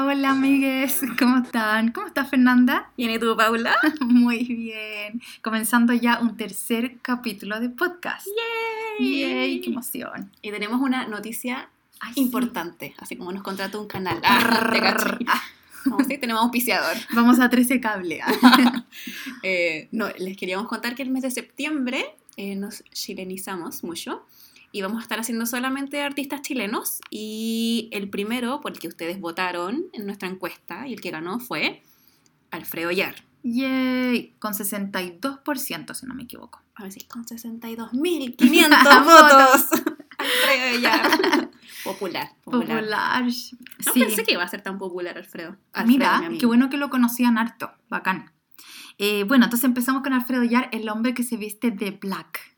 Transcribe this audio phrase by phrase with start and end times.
[0.00, 1.90] Hola, hola amigues, ¿cómo están?
[1.90, 2.88] ¿Cómo estás Fernanda?
[2.96, 3.74] Bien, ¿y tú, Paula?
[4.00, 5.20] Muy bien.
[5.42, 8.24] Comenzando ya un tercer capítulo de podcast.
[9.00, 9.20] ¡Yay!
[9.20, 9.60] ¡Yay!
[9.60, 10.30] ¡Qué emoción!
[10.40, 11.68] Y tenemos una noticia
[11.98, 12.20] Ay, sí.
[12.20, 14.20] importante, así como nos contrató un canal.
[14.22, 15.42] Ah,
[15.82, 16.96] Como si tenemos auspiciador.
[17.12, 18.20] Vamos a 13 cable.
[19.42, 22.04] Eh, no, les queríamos contar que el mes de septiembre
[22.36, 24.24] eh, nos chilenizamos mucho
[24.72, 29.20] y vamos a estar haciendo solamente artistas chilenos y el primero por el que ustedes
[29.20, 31.82] votaron en nuestra encuesta y el que ganó fue
[32.50, 33.14] Alfredo Yar.
[33.42, 34.34] ¡Yay!
[34.38, 36.60] Con 62%, si no me equivoco.
[36.74, 39.82] A ver si con 62.500 votos.
[40.18, 41.50] Alfredo Yar.
[41.84, 42.80] Popular, popular.
[42.80, 43.24] Popular.
[43.24, 44.00] No sí.
[44.00, 45.56] pensé que iba a ser tan popular Alfredo.
[45.72, 47.70] Alfredo, mi Mira, qué bueno que lo conocían harto.
[47.88, 48.32] Bacán.
[48.98, 52.57] Eh, bueno, entonces empezamos con Alfredo Yar, el hombre que se viste de black.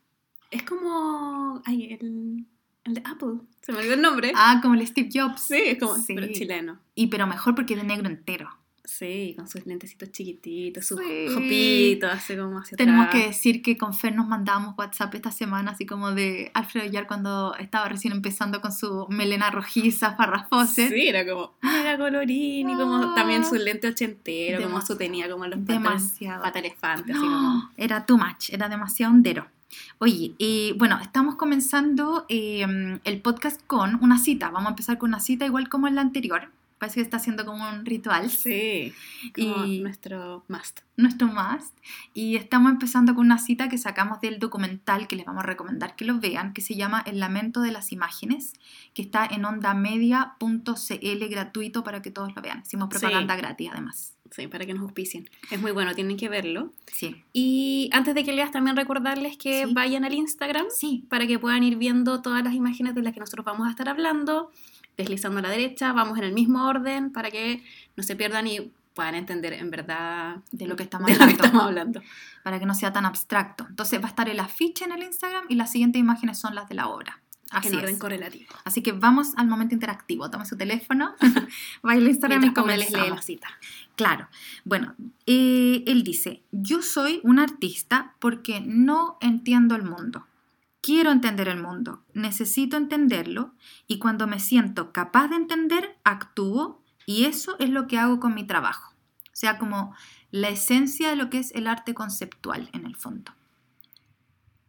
[0.51, 1.61] Es como.
[1.65, 2.45] Ay, el,
[2.83, 3.39] el de Apple.
[3.61, 4.31] Se me olvidó el nombre.
[4.35, 5.41] Ah, como el Steve Jobs.
[5.41, 5.95] sí, es como.
[5.95, 6.13] sí.
[6.13, 6.79] Pero chileno.
[6.95, 8.49] Y pero mejor porque es de negro entero.
[8.83, 11.27] Sí, con sus lentecitos chiquititos, sus Sí.
[11.33, 13.21] jopitos, así como hacia Tenemos atrás.
[13.21, 17.07] que decir que con Fer nos mandamos WhatsApp esta semana, así como de Alfredo Yar
[17.07, 20.89] cuando estaba recién empezando con su melena rojiza, farrafosa.
[20.89, 23.13] Sí, era como mega colorín y como Ah.
[23.15, 26.43] también su lente ochentero, como su tenía como los Demasiado.
[26.43, 27.69] pata elefante, así No, como.
[27.77, 29.47] Era too much, era demasiado hondero.
[29.99, 34.49] Oye, y bueno, estamos comenzando eh, el podcast con una cita.
[34.49, 36.51] Vamos a empezar con una cita igual como en la anterior.
[36.79, 38.31] Parece que está haciendo como un ritual.
[38.31, 38.91] Sí,
[39.35, 40.79] como Y- nuestro must.
[40.97, 41.77] nuestro must.
[42.15, 45.95] Y estamos empezando con una cita que sacamos del documental que les vamos a recomendar
[45.95, 48.53] que lo vean, que se llama El lamento de las imágenes,
[48.95, 52.63] que está en ondamedia.cl gratuito para que todos lo vean.
[52.65, 52.99] Hicimos Sí.
[52.99, 54.17] propaganda gratis además.
[54.31, 55.29] Sí, para que nos auspicien.
[55.51, 56.71] Es muy bueno, tienen que verlo.
[56.91, 57.21] Sí.
[57.33, 59.73] Y antes de que leas, también recordarles que Sí.
[59.73, 61.05] vayan al Instagram Sí.
[61.09, 63.89] para que puedan ir viendo todas las imágenes de las que nosotros vamos a estar
[63.89, 64.49] hablando,
[64.97, 67.61] deslizando a la derecha, vamos en el mismo orden para que
[67.97, 71.23] no se pierdan y puedan entender en verdad De lo que estamos de lo que
[71.23, 71.43] hablando.
[71.45, 72.01] estamos hablando.
[72.43, 73.65] Para que no sea tan abstracto.
[73.69, 76.67] Entonces va a estar el afiche en el Instagram y las siguientes imágenes son las
[76.69, 77.20] de la obra.
[77.51, 77.99] Así en orden es.
[77.99, 78.49] correlativo.
[78.63, 80.29] Así que vamos al momento interactivo.
[80.31, 81.15] Tome su teléfono,
[81.83, 83.19] vaya al Instagram y Paula les lee comenzamos.
[83.19, 83.47] la cita.
[83.95, 84.27] Claro.
[84.63, 84.95] Bueno,
[85.25, 90.25] eh, él dice, yo soy un artista porque no entiendo el mundo.
[90.81, 93.53] Quiero entender el mundo, necesito entenderlo
[93.85, 98.33] y cuando me siento capaz de entender, actúo y eso es lo que hago con
[98.33, 98.95] mi trabajo.
[99.25, 99.93] O sea, como
[100.31, 103.33] la esencia de lo que es el arte conceptual en el fondo.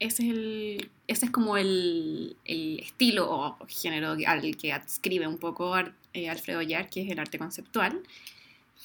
[0.03, 5.39] Ese es, el, ese es como el, el estilo o género al que adscribe un
[5.39, 5.75] poco
[6.13, 8.03] eh, Alfredo Yar, que es el arte conceptual.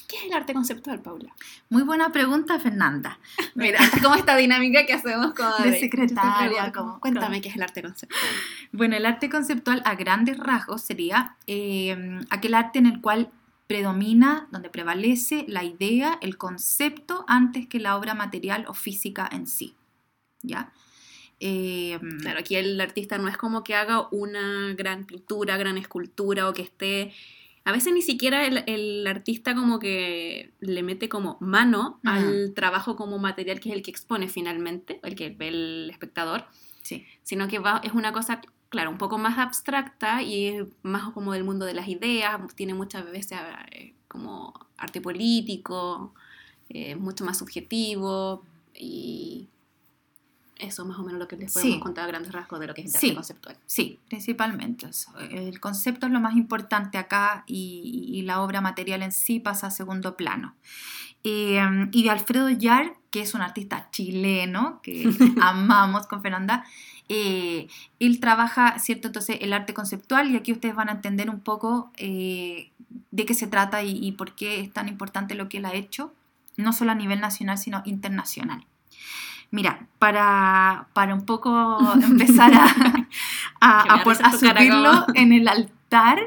[0.07, 1.33] ¿Qué es el arte conceptual, Paula?
[1.69, 3.19] Muy buena pregunta, Fernanda.
[3.55, 7.81] Mira, como esta dinámica que hacemos como De secretaria, como- Cuéntame qué es el arte
[7.81, 8.21] conceptual.
[8.71, 11.97] Bueno, el arte conceptual a grandes rasgos sería eh,
[12.29, 13.31] aquel arte en el cual
[13.65, 19.47] predomina, donde prevalece la idea, el concepto, antes que la obra material o física en
[19.47, 19.73] sí.
[20.43, 20.71] ¿Ya?
[21.39, 26.49] Eh, Claro, aquí el artista no es como que haga una gran pintura, gran escultura
[26.49, 27.13] o que esté...
[27.63, 32.09] A veces ni siquiera el, el artista como que le mete como mano Ujú.
[32.09, 36.45] al trabajo como material que es el que expone finalmente, el que ve el espectador,
[36.81, 37.05] Sí.
[37.23, 38.39] sino que va, es una cosa,
[38.69, 42.73] claro, un poco más abstracta y es más como del mundo de las ideas, tiene
[42.73, 43.37] muchas veces
[43.71, 46.13] eh, como arte político,
[46.69, 49.49] eh, mucho más subjetivo y
[50.59, 51.79] eso más o menos lo que les podemos Sí.
[51.79, 53.07] contar a grandes rasgos de lo que es el Sí.
[53.07, 53.57] arte conceptual.
[53.65, 54.87] Sí, principalmente.
[54.87, 55.11] eso.
[55.31, 59.67] El concepto es lo más importante acá y, y la obra material en sí pasa
[59.67, 60.55] a segundo plano.
[61.23, 61.59] Eh,
[61.91, 65.03] y de Alfredo Yar, que es un artista chileno que
[65.41, 66.63] amamos con Fernanda,
[67.09, 67.67] eh,
[67.99, 69.07] él trabaja, ¿cierto?
[69.07, 72.71] Entonces, el arte conceptual y aquí ustedes van a entender un poco eh,
[73.11, 75.73] de qué se trata y, y por qué es tan importante lo que él ha
[75.73, 76.13] hecho,
[76.57, 78.65] no solo a nivel nacional, sino internacional.
[79.49, 86.19] Mira, para, para un poco empezar a, a, subirlo en el altar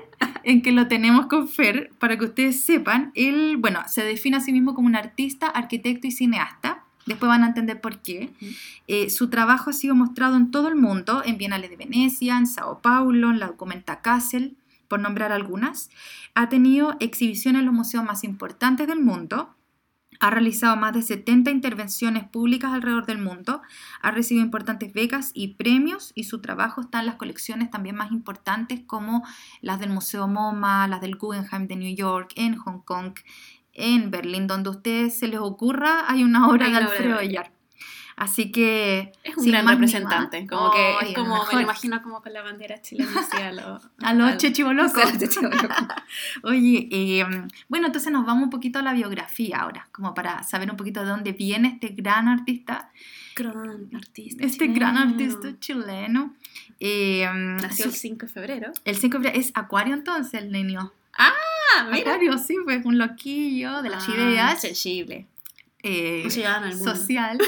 [0.43, 4.41] en que lo tenemos con Fer, para que ustedes sepan, él, bueno, se define a
[4.41, 6.85] sí mismo como un artista, arquitecto y cineasta.
[7.07, 8.31] Después van a entender por qué.
[8.87, 12.47] Eh, su trabajo ha sido mostrado en todo el mundo, en Bienales de Venecia, en
[12.47, 14.57] Sao Paulo, en la Documenta Kassel,
[14.87, 15.91] por nombrar algunas.
[16.35, 19.55] Ha tenido exhibiciones en los museos más importantes del mundo.
[20.21, 23.63] Ha realizado más de 70 intervenciones públicas alrededor del mundo,
[24.03, 28.13] ha recibido importantes becas y premios y su trabajo está en las colecciones también más
[28.13, 29.25] importantes como
[29.63, 33.15] las del Museo MoMA, las del Guggenheim de New York, en Hong Kong,
[33.73, 37.51] en Berlín, donde a ustedes se les ocurra, hay una obra Hay de Alfredo él.
[38.21, 39.13] Así que...
[39.25, 42.83] Es un gran representante, como que es como, me lo imagino como con la bandera
[42.83, 43.89] chilena a los...
[44.35, 45.03] A chechibolocos.
[46.43, 47.27] Oye, eh,
[47.71, 51.01] bueno, entonces nos vamos un poquito a la biografía ahora, como para saber un poquito
[51.01, 52.91] de dónde viene este gran artista,
[53.37, 56.35] Gran artista este gran artista chileno.
[56.79, 58.73] Eh, Nació el su- 5 de febrero.
[58.85, 60.93] el 5 de febrero es Acuario entonces, el niño.
[61.17, 61.33] Ah,
[61.91, 62.13] mira.
[62.13, 64.61] Acuario, sí, pues un loquillo de las Ah, ideas.
[64.61, 65.27] Sensible.
[65.83, 66.23] Eh,
[66.77, 66.95] mundo.
[66.97, 67.39] social.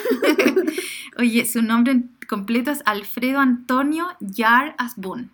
[1.19, 5.31] Oye, su nombre completo es Alfredo Antonio Yar Asbun.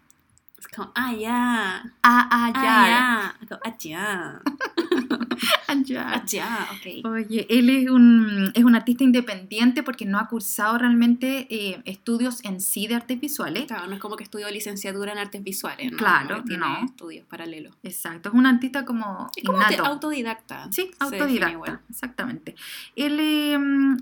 [0.59, 1.77] Es como, ah, ya.
[2.03, 2.62] A Ah, Yar.
[2.89, 3.35] ya.
[3.65, 4.41] Ah, ya.
[4.43, 4.43] Ah,
[5.88, 6.06] Yar.
[6.14, 7.05] Ah, ya, ok.
[7.06, 12.44] Oye, él es un, es un artista independiente porque no ha cursado realmente eh, estudios
[12.44, 13.67] en sí de artes visuales.
[13.67, 15.99] Claro, no es como que estudió licenciatura en artes visuales, ¿no?
[15.99, 16.85] Claro, tiene no.
[16.85, 17.75] estudios paralelos.
[17.82, 19.85] Exacto, es un artista como Es como innato.
[19.85, 20.69] autodidacta.
[20.73, 22.55] Sí, autodidacta, exactamente.
[22.96, 23.58] Él eh,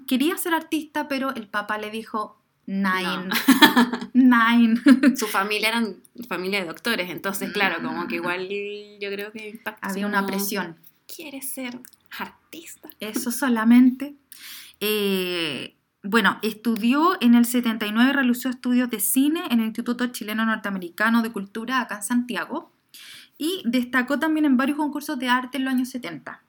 [0.06, 3.28] quería ser artista, pero el papá le dijo, nine,
[4.12, 4.80] nine.
[5.16, 5.96] Su familia eran
[6.28, 9.88] familia de doctores, entonces, claro, como que igual yo creo que impacta.
[9.88, 10.76] Había una presión.
[11.06, 11.80] ¿Quieres ser
[12.18, 12.88] artista?
[13.00, 14.14] Eso solamente.
[14.80, 21.22] Eh, bueno, estudió en el 79, realizó estudios de cine en el Instituto Chileno Norteamericano
[21.22, 22.72] de Cultura acá en Santiago
[23.38, 26.42] y destacó también en varios concursos de arte en los años 70.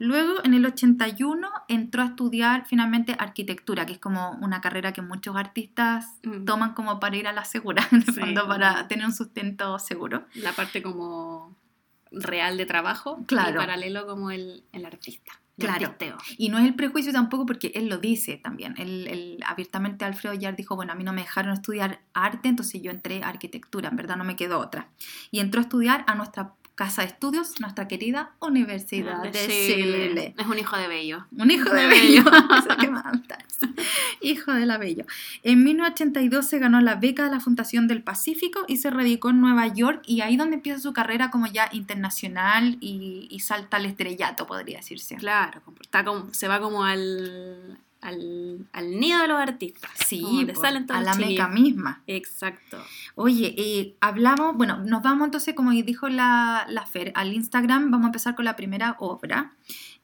[0.00, 5.02] Luego, en el 81, entró a estudiar finalmente arquitectura, que es como una carrera que
[5.02, 6.44] muchos artistas Mm.
[6.44, 7.82] toman como para ir a la segura,
[8.14, 10.24] Sí, para tener un sustento seguro.
[10.36, 11.56] La parte como
[12.12, 13.50] real de trabajo Claro.
[13.52, 15.32] y paralelo como el, el artista.
[15.58, 15.86] el Claro.
[15.86, 16.16] artisteo.
[16.36, 18.74] Y no es el prejuicio tampoco porque él lo dice también.
[18.78, 22.80] Él, él- abiertamente Alfredo Yar dijo, bueno, a mí no me dejaron estudiar arte, entonces
[22.80, 24.88] yo entré a arquitectura, en verdad no me quedó otra.
[25.32, 30.34] Y entró a estudiar a nuestra casa de estudios, nuestra querida Universidad de Chile.
[30.38, 31.26] Es un hijo de bello.
[31.36, 32.22] Un hijo de De Bello.
[32.92, 33.38] Manda.
[34.20, 35.04] hijo de la Bello.
[35.42, 39.40] En 1982 se ganó la beca de la Fundación del Pacífico y se radicó en
[39.40, 43.86] Nueva York y ahí donde empieza su carrera como ya internacional y, y salta al
[43.86, 45.16] estrellato, podría decirse.
[45.16, 49.90] Claro, está como, se va como al, al, al nido de los artistas.
[50.06, 52.02] Sí, donde salen todos a los la meca misma.
[52.06, 52.78] Exacto.
[53.14, 58.06] Oye, eh, hablamos, bueno, nos vamos entonces, como dijo la, la Fer, al Instagram, vamos
[58.06, 59.52] a empezar con la primera obra.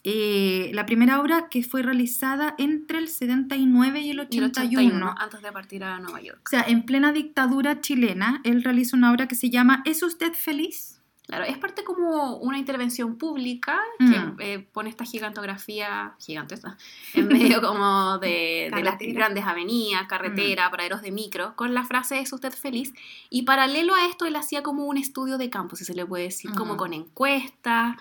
[0.06, 4.50] Eh, la primera obra que fue realizada entre el 79 y el Y el 81.
[4.50, 6.40] 81, antes de partir a Nueva York.
[6.44, 10.34] O sea, en plena dictadura chilena, él realiza una obra que se llama ¿Es usted
[10.34, 10.93] feliz?
[11.26, 14.10] Claro, es parte como una intervención pública Mm.
[14.36, 16.76] que eh, pone esta gigantografía, gigantesca,
[17.14, 18.96] en medio como de, de las.
[19.00, 19.14] Mm.
[19.14, 22.92] grandes avenidas, carretera, paraderos de micro, con la frase ¿es usted feliz?
[23.30, 26.24] Y paralelo a esto, él hacía como un estudio de campo, si se le puede
[26.24, 26.76] decir, como Mm.
[26.76, 27.96] con encuestas.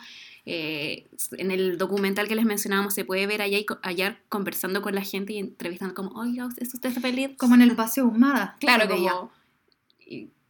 [0.46, 4.94] eh, en el documental que les mencionábamos se puede ver allá, y allá conversando con
[4.94, 7.30] la gente y entrevistando como, oiga, ¿es usted feliz?
[7.38, 8.58] Como en el Paseo Humada.
[8.60, 9.14] Claro, veía.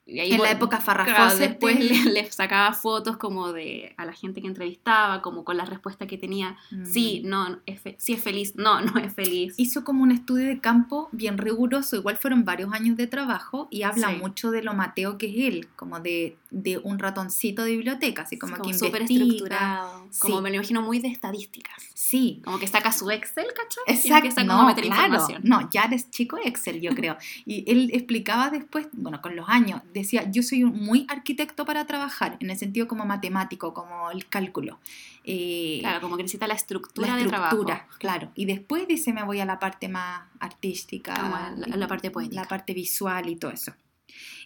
[0.05, 0.15] Como...
[0.15, 3.93] y- ahí En la época claro, farragosa después de- le, le sacaba fotos como de
[3.97, 6.57] a la gente que entrevistaba, como con la respuesta que tenía.
[6.71, 6.85] Mm.
[6.85, 9.53] Sí, no, es sí es feliz, no, no es feliz.
[9.57, 13.83] Hizo como un estudio de campo bien riguroso, igual fueron varios años de trabajo y
[13.83, 14.15] habla Sí.
[14.17, 18.37] mucho de lo mateo que es él, como de, de un ratoncito de biblioteca, así
[18.37, 20.41] como, como que súper estructurado, como Sí.
[20.43, 21.75] me lo imagino muy de estadísticas.
[21.93, 23.83] Sí, Como que saca su Excel, ¿cachai?
[23.87, 25.41] Y Exacto, como no, a meter claro, información.
[25.45, 27.17] no, ya eres chico Excel, yo creo.
[27.45, 31.85] Y él explicaba después, bueno, con los años, decía, yo soy un muy arquitecto para
[31.85, 34.79] trabajar, en el sentido como matemático, como el cálculo.
[35.23, 37.97] Eh, Claro, como que necesita la estructura, la de estructura, trabajo.
[37.99, 38.31] claro.
[38.35, 42.11] Y después dice, me voy a la parte más artística, Como a la- la parte
[42.11, 42.41] poética.
[42.41, 43.73] la parte visual y todo eso.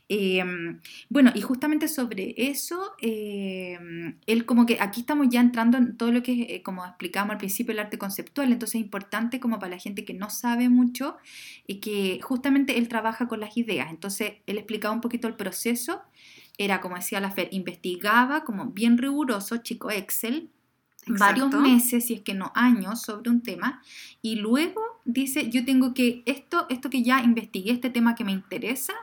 [0.10, 0.42] Eh,
[1.10, 3.78] bueno, y justamente sobre eso, eh,
[4.26, 7.38] él como que aquí estamos ya entrando en todo lo que, eh, como explicábamos al
[7.40, 11.18] principio, el arte conceptual, entonces es importante como para la gente que no sabe mucho,
[11.66, 16.02] y que justamente él trabaja con las ideas, entonces él explicaba un poquito el proceso,
[16.58, 20.50] era como decía la Fer, investigaba como bien riguroso, chico Excel,
[21.06, 21.62] varios Exacto.
[21.62, 23.82] meses, si es que no años, sobre un tema,
[24.22, 28.32] y luego dice, yo tengo que, esto, esto que ya investigué, este tema que me
[28.32, 28.94] interesa,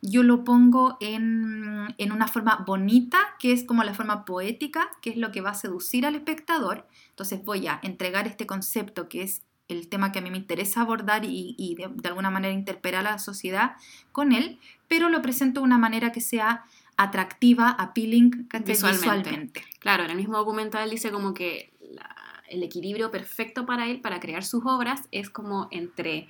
[0.00, 5.10] yo lo pongo en, en una forma bonita, que es como la forma poética, que
[5.10, 6.86] es lo que va a seducir al espectador.
[7.10, 10.80] Entonces voy a entregar este concepto que es el tema que a mí me interesa
[10.82, 13.72] abordar y, y de, de alguna manera interpelar a la sociedad
[14.12, 16.64] con él, pero lo presento de una manera que sea
[16.96, 18.48] atractiva, appealing.
[18.72, 19.08] Visualmente.
[19.30, 19.64] visualmente.
[19.78, 22.14] Claro, en el mismo documental dice como que la-
[22.48, 26.28] el equilibrio perfecto para él, para crear sus obras, es como entre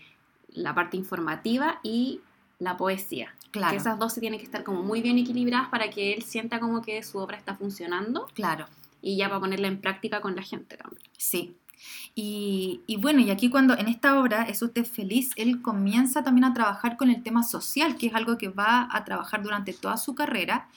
[0.48, 2.20] la parte informativa y
[2.58, 3.32] la poesía.
[3.50, 3.70] Claro.
[3.72, 6.60] Que esas dos se tienen que estar como muy bien equilibradas para que él sienta
[6.60, 8.66] como que su obra está funcionando Claro,
[9.00, 11.02] y ya para ponerla en práctica con la gente también.
[11.16, 11.56] sí.
[12.16, 16.44] Y, y, bueno, y aquí cuando en esta obra es usted feliz, él comienza también
[16.46, 19.96] a trabajar con el tema social, que es algo que va a trabajar durante toda
[19.96, 20.68] su carrera,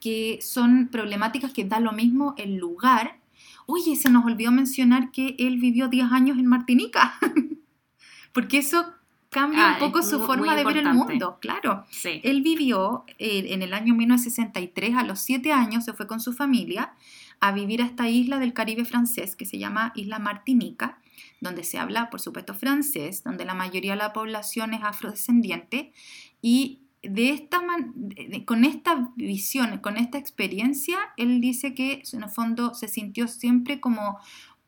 [0.00, 3.18] que son problemáticas que da lo mismo el lugar.
[3.66, 7.14] Oye, se nos olvidó mencionar que él vivió 10 años en Martinica,
[8.32, 8.86] porque eso
[9.34, 11.84] cambia Ah, un poco su mu- forma muy de ver el mundo, claro.
[11.90, 12.20] Sí.
[12.22, 16.32] Él vivió eh, en el año 1963, a los 7 años, se fue con su
[16.32, 16.92] familia
[17.40, 20.98] a vivir a esta isla del Caribe francés que se llama Isla Martinica,
[21.40, 25.92] donde se habla, por supuesto, francés, donde la mayoría de la población es afrodescendiente.
[26.40, 32.22] Y de esta man- de- con esta visión, con esta experiencia, él dice que en
[32.22, 34.18] el fondo se sintió siempre como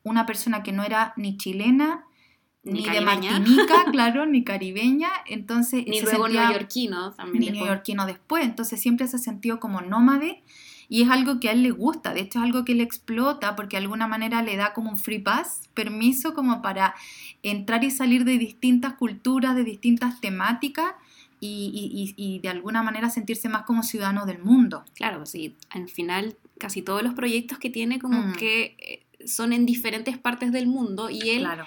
[0.02, 2.04] una persona que no era ni chilena,
[2.66, 3.00] Ni ni, de.
[3.00, 7.40] Martinica, claro, ni caribeña, entonces Ni se luego sentía- neoyorquino también.
[7.40, 7.64] ni después.
[7.64, 10.42] neoyorquino después, entonces siempre se ha sentido como nómade
[10.88, 13.56] y es algo que a él le gusta, de hecho es algo que él explota
[13.56, 16.94] porque de alguna manera le da como un free pass, permiso como para
[17.42, 20.92] entrar y salir de distintas culturas, de distintas temáticas
[21.40, 24.84] y, y- y- y de alguna manera sentirse más como ciudadano del mundo.
[24.94, 25.54] Claro, sí.
[25.70, 28.32] Al final, casi todos los proyectos que tiene como Mm.
[28.36, 31.66] que eh, son en diferentes partes del mundo y él Claro,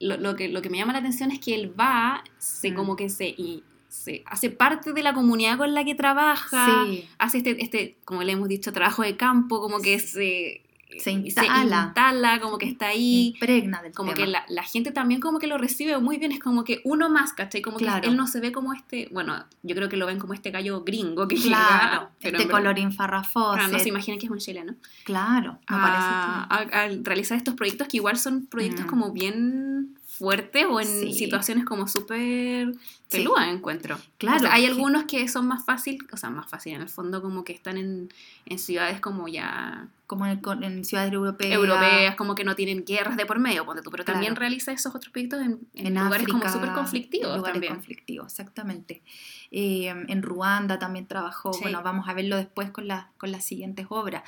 [0.00, 2.74] lo, lo que, lo que me llama la atención es que él va, se Mm.
[2.74, 7.08] como que se, y se hace parte de la comunidad con la que trabaja, sí,
[7.18, 10.62] hace este, este, como le hemos dicho, trabajo de campo, como que se,
[10.98, 11.84] Se instala.
[11.88, 13.32] instala, como que está ahí.
[13.34, 14.24] impregna del Como tema.
[14.24, 17.10] que la, la gente también como que lo recibe muy bien, es como que uno
[17.10, 17.60] más, ¿cachai?
[17.60, 18.00] Como Claro.
[18.00, 20.50] que él no se ve como este, bueno, yo creo que lo ven como este
[20.50, 23.68] gallo gringo que Claro, llega, este colorín farrafoso.
[23.68, 24.74] No se imaginan que es un chileno.
[25.04, 28.88] Claro, me a, parece que- a- a realizar estos proyectos que igual son proyectos Mm.
[28.88, 31.12] como bien fuertes o en Sí.
[31.12, 32.72] situaciones como súper
[33.08, 33.18] Sí.
[33.18, 33.98] peludas encuentro.
[34.18, 36.88] Claro, O sea, hay algunos que son más fácil, o sea, más fácil en el
[36.88, 38.08] fondo como que están en,
[38.46, 41.52] en ciudades como ya como en, ciudades europeas.
[41.52, 44.94] europeas, como que no tienen guerras de por medio, ponte tú, pero también realiza esos
[44.94, 47.74] otros proyectos en, en en lugares como súper conflictivos lugares también.
[47.74, 49.02] conflictivos, exactamente.
[49.50, 51.60] Eh, en Ruanda también trabajó, Sí.
[51.62, 54.22] bueno, vamos a verlo después con, la- con las siguientes obras.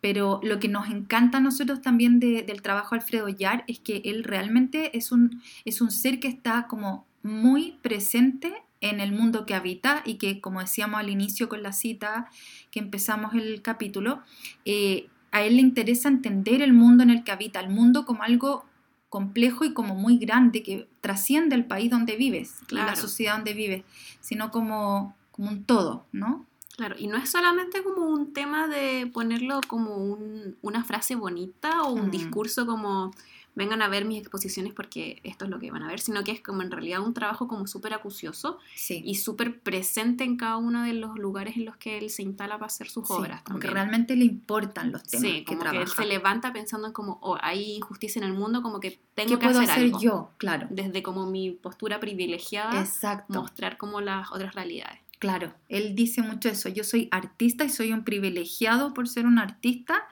[0.00, 3.78] Pero lo que nos encanta a nosotros también de- del trabajo de Alfredo Yar es
[3.80, 9.12] que él realmente es un, es un ser que está como muy presente en el
[9.12, 12.30] mundo que habita y que, como decíamos al inicio con la cita
[12.70, 14.22] que empezamos el capítulo,
[14.64, 18.22] eh, a él le interesa entender el mundo en el que habita, el mundo como
[18.22, 18.64] algo
[19.10, 23.00] complejo y como muy grande que trasciende el país donde vives, y la Claro.
[23.00, 23.84] sociedad donde vives,
[24.20, 26.46] sino como, como un todo, ¿no?
[26.80, 31.82] Claro, y no es solamente como un tema de ponerlo como un- una frase bonita
[31.82, 32.10] o un Mm.
[32.10, 33.12] discurso como
[33.54, 36.30] vengan a ver mis exposiciones porque esto es lo que van a ver, sino que
[36.30, 39.02] es como en realidad un trabajo como súper acucioso Sí.
[39.04, 42.54] y súper presente en cada uno de los lugares en los que él se instala
[42.54, 43.42] para hacer sus Sí, obras.
[43.42, 43.74] como que también.
[43.88, 46.02] realmente le importan los temas Sí, que como que él trabaja.
[46.02, 49.38] se levanta pensando en como, oh, hay injusticia en el mundo, como que tengo ¿Qué
[49.40, 50.00] que puedo hacer hacer algo.
[50.00, 50.30] yo?
[50.38, 50.66] Claro.
[50.70, 53.34] Desde como mi postura privilegiada, Exacto.
[53.38, 55.00] mostrar como las otras realidades.
[55.20, 56.68] Claro, él dice mucho eso.
[56.68, 60.02] Yo soy artista y soy un privilegiado por ser un artista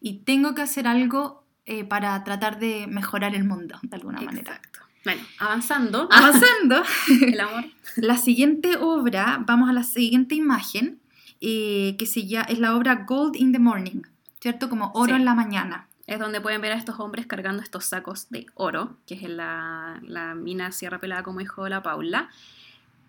[0.00, 4.56] y tengo que hacer algo eh, para tratar de mejorar el mundo de alguna manera.
[4.56, 4.80] Exacto.
[5.04, 6.08] Bueno, avanzando.
[6.12, 6.82] Avanzando,
[7.26, 7.64] el amor.
[7.96, 11.00] la siguiente obra, vamos a la siguiente imagen,
[11.40, 14.02] eh, que se llama, es la obra Gold in the Morning,
[14.40, 14.68] ¿cierto?
[14.68, 15.20] Como oro Sí.
[15.20, 15.86] en la mañana.
[16.08, 19.36] Es donde pueden ver a estos hombres cargando estos sacos de oro, que es en
[19.36, 22.30] la, la mina Sierra Pelada, como dijo la Paula.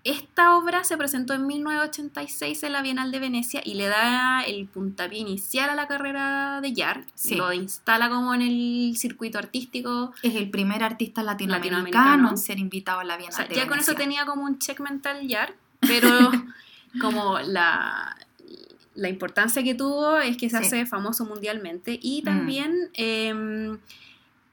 [0.03, 4.65] Esta obra se presentó en 1986 en la Bienal de Venecia y le da el
[4.67, 7.03] puntapié inicial a la carrera de Yar.
[7.13, 7.35] Sí.
[7.35, 10.13] Lo instala como en el circuito artístico.
[10.23, 12.29] Es el primer artista latinoamericano, Latinoamericano.
[12.29, 13.95] en ser invitado a la O Bienal sea, de ya con eso Venecia.
[14.05, 16.07] tenía como un check mental Yar, pero
[17.01, 18.15] como la,
[18.95, 20.65] la importancia que tuvo es que se Sí.
[20.67, 22.25] hace famoso mundialmente y Mm.
[22.25, 23.77] también em,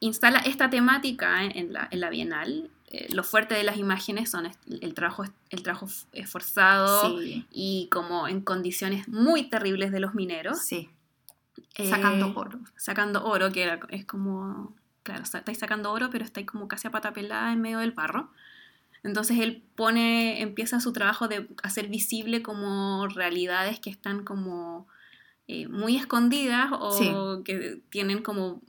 [0.00, 2.70] instala esta temática en la, en la Bienal.
[2.96, 8.28] Eh, lo fuerte de las imágenes son el trabajo, el trabajo esforzado Sí, y como
[8.28, 10.60] en condiciones muy terribles de los mineros.
[10.60, 10.90] sí,
[11.76, 12.60] Eh, sacando oro.
[12.76, 16.92] sacando oro, que era- es como, claro, estáis sacando oro, pero estáis como casi a
[16.92, 18.30] pata pelada en medio del barro.
[19.02, 24.86] Entonces él pone, empieza su trabajo de hacer visible como realidades que están como
[25.48, 27.10] eh, muy escondidas o Sí.
[27.44, 28.62] que tienen como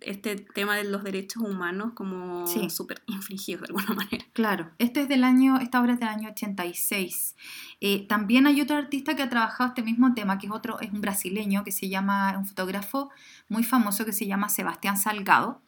[0.00, 2.70] este tema de los derechos humanos como Sí.
[2.70, 4.24] súper infringidos de alguna manera.
[4.32, 7.36] Claro, este es del año, esta obra es del año 86.
[7.80, 10.92] Eh, también hay otro artista que ha trabajado este mismo tema, que es otro, es
[10.92, 13.10] un brasileño que se llama, un fotógrafo
[13.48, 15.60] muy famoso que se llama Sebastián Salgado.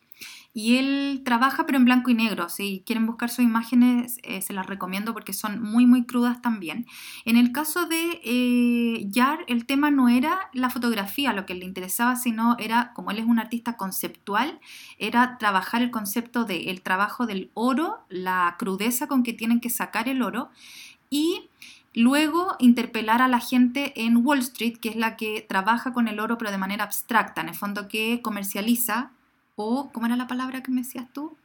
[0.57, 2.49] Y él trabaja pero en blanco y negro.
[2.49, 6.87] Si quieren buscar sus imágenes, eh, se las recomiendo porque son muy, muy crudas también.
[7.25, 11.65] En el caso de eh, Yar, el tema no era la fotografía lo que le
[11.65, 14.61] interesaba, sino era, como él es un artista conceptual,
[14.97, 19.71] era trabajar el concepto del el trabajo del oro, la crudeza con que tienen que
[19.71, 20.51] sacar el oro
[21.11, 21.51] y
[21.97, 26.19] Luego, interpelar a la gente en Wall Street, que es la que trabaja con el
[26.19, 29.13] oro, pero de manera abstracta, en el fondo que comercializa
[29.57, 31.37] o, ¿cómo era la palabra que me decías tú?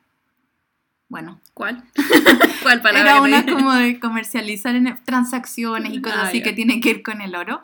[1.09, 1.41] Bueno.
[1.55, 1.83] ¿Cuál?
[2.63, 3.11] ¿Cuál palabra?
[3.11, 7.03] Era una como de comercializar en transacciones y cosas ah, así que tienen que ir
[7.03, 7.63] con el oro.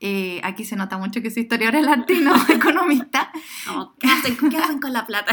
[0.00, 3.30] Eh, aquí se nota mucho que soy historiadora del arte y no economista.
[4.00, 5.32] ¿qué, hacen, con la plata?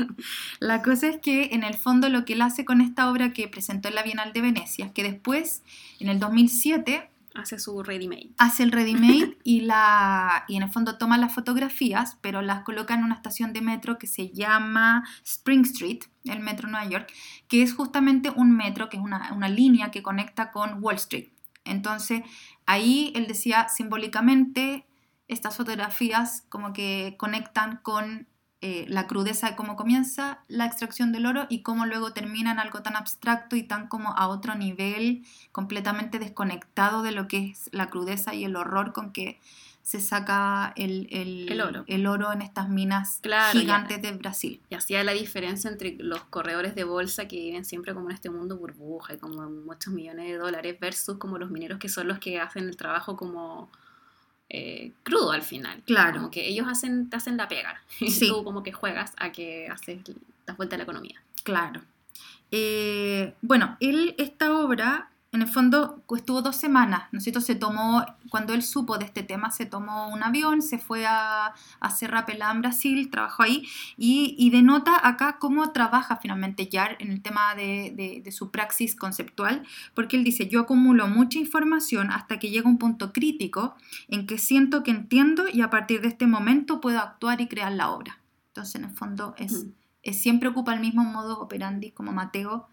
[0.58, 3.46] la cosa es que en el fondo lo que él hace con esta obra que
[3.46, 5.62] presentó en la Bienal de Venecia, que después,
[6.00, 7.10] en el 2007,
[7.40, 8.30] hace su ready-made.
[8.38, 12.94] Hace el ready-made y, la, y en el fondo toma las fotografías, pero las coloca
[12.94, 17.12] en una estación de metro que se llama Spring Street, el metro Nueva York,
[17.48, 21.28] que es justamente un metro, que es una, una línea que conecta con Wall Street.
[21.64, 22.22] Entonces,
[22.64, 24.86] ahí él decía simbólicamente,
[25.28, 28.28] estas fotografías como que conectan con
[28.68, 32.58] eh, la crudeza de cómo comienza la extracción del oro y cómo luego termina en
[32.58, 37.68] algo tan abstracto y tan como a otro nivel, completamente desconectado de lo que es
[37.70, 39.38] la crudeza y el horror con que
[39.82, 41.84] se saca el, el, oro.
[41.86, 42.32] el oro.
[42.32, 43.20] en estas minas
[43.52, 44.60] gigantes de Brasil.
[44.68, 48.30] Y hacía la diferencia entre los corredores de bolsa que viven siempre como en este
[48.30, 52.18] mundo burbuja y como muchos millones de dólares versus como los mineros que son los
[52.18, 53.70] que hacen el trabajo como
[54.48, 55.82] eh, crudo al final.
[55.84, 56.18] Claro.
[56.18, 57.82] Como que ellos hacen, te hacen la pega.
[58.00, 60.00] Y tú como que juegas a que haces
[60.46, 61.22] la vuelta a la economía.
[61.42, 61.82] Claro.
[62.50, 67.42] Eh, bueno, él, esta obra en el fondo estuvo dos semanas, ¿no es cierto?
[67.42, 71.52] Se tomó, cuando él supo de este tema, se tomó un avión, se fue a,
[71.78, 76.96] a Serra Pelá en Brasil, trabajó ahí y, y, denota acá cómo trabaja finalmente Yar
[77.00, 79.62] en el tema de, de, su praxis conceptual,
[79.94, 83.76] porque él dice, yo acumulo mucha información hasta que llega un punto crítico
[84.08, 87.72] en que siento que entiendo y a partir de este momento puedo actuar y crear
[87.72, 88.20] la obra.
[88.48, 89.66] Entonces, en el fondo, es,
[90.02, 92.68] es siempre ocupa el mismo modo operandi como Mateo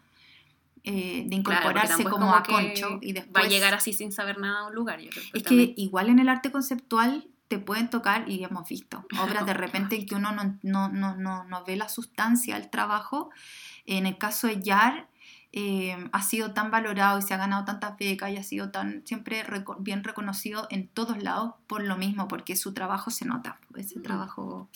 [0.84, 3.42] eh, de incorporarse como a concho y después...
[3.42, 5.00] Va a llegar así sin saber nada a un lugar.
[5.00, 9.54] es que igual en el arte conceptual te pueden tocar, y hemos visto, obras de
[9.54, 13.30] repente en que uno no, no, no, no, no ve la sustancia del trabajo.
[13.86, 15.08] En el caso de Yar,
[15.52, 19.06] eh, ha sido tan valorado y se ha ganado tantas becas y ha sido tan
[19.06, 19.44] siempre
[19.78, 24.68] bien reconocido en todos lados por lo mismo, porque su trabajo se nota, ese trabajo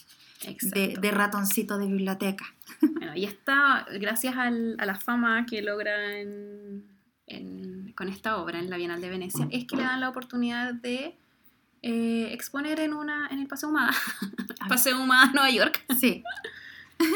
[0.62, 2.46] de, ratoncito de biblioteca.
[2.80, 5.94] Bueno, y está, gracias a la fama que logra
[7.94, 11.16] con esta obra en la Bienal de Venecia, es que le dan la oportunidad de
[11.82, 13.92] eh, exponer en, una, en el Paseo Humada,
[14.68, 15.84] Paseo Humada, Nueva York.
[15.98, 16.22] Sí.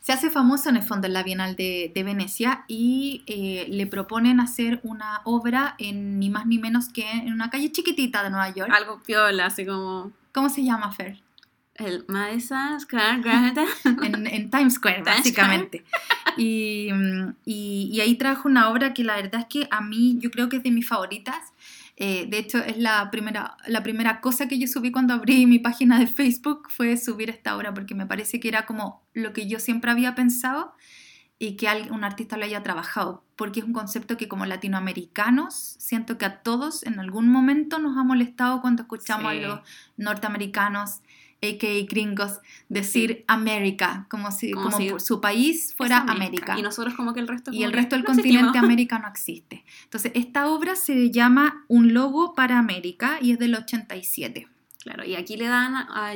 [0.00, 4.40] Se hace famoso en el fondo en la Bienal de, Venecia y eh, le proponen
[4.40, 8.48] hacer una obra en ni más ni menos que en una calle chiquitita de Nueva
[8.48, 8.72] York.
[8.74, 10.12] Algo piola, así como...
[10.32, 11.20] ¿Cómo se llama, Fer?
[11.78, 13.66] El Madison Square Garden.
[14.26, 15.84] en, Times Square, básicamente.
[16.36, 16.88] Y,
[17.44, 20.56] y, ahí trajo una obra que la verdad es que a mí yo creo que
[20.58, 21.52] es de mis favoritas.
[21.96, 25.58] Eh, de hecho, es la primera, la primera cosa que yo subí cuando abrí mi
[25.58, 29.48] página de Facebook, fue subir esta obra, porque me parece que era como lo que
[29.48, 30.74] yo siempre había pensado
[31.40, 36.18] y que un artista lo haya trabajado, porque es un concepto que como latinoamericanos siento
[36.18, 39.60] que a todos en algún momento nos ha molestado cuando escuchamos a los
[39.96, 41.00] norteamericanos
[41.40, 41.86] a.k.a.
[41.86, 46.58] gringos, decir América, como si, como, su país fuera América.
[46.58, 47.52] Y nosotros como que el resto...
[47.52, 49.64] Y el resto del continente América no existe.
[49.84, 54.48] Entonces, esta obra se llama Un logo para América y es del 87.
[54.82, 56.14] Claro, y aquí le dan, a,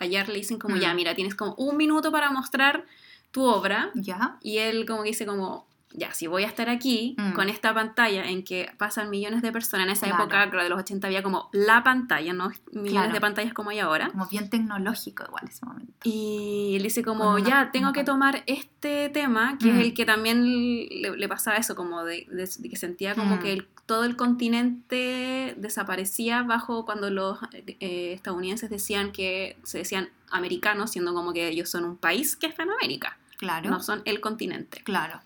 [0.00, 0.96] ayer le dicen como, ya, mm.
[0.96, 2.84] mira, tienes como un minuto para mostrar
[3.30, 3.90] tu obra.
[3.94, 4.38] Ya.
[4.42, 7.32] Y él como que dice como, ya, si voy a estar aquí mm.
[7.32, 10.78] con esta pantalla en que pasan millones de personas, en esa época, creo de los
[10.78, 14.10] 80 había como la pantalla, no millones de pantallas como hay ahora.
[14.10, 15.92] Como bien tecnológico igual ese momento.
[16.04, 19.80] Y él dice como, ya, tengo que tomar este tema, que es mm.
[19.80, 22.26] el que también le, pasaba eso, como de,
[22.70, 23.40] que sentía como mm.
[23.40, 30.90] que todo el continente desaparecía bajo cuando los eh, estadounidenses decían que se decían americanos,
[30.90, 33.16] siendo como que ellos son un país que está en América.
[33.38, 33.70] Claro.
[33.70, 34.82] No son el continente.
[34.82, 35.20] Claro.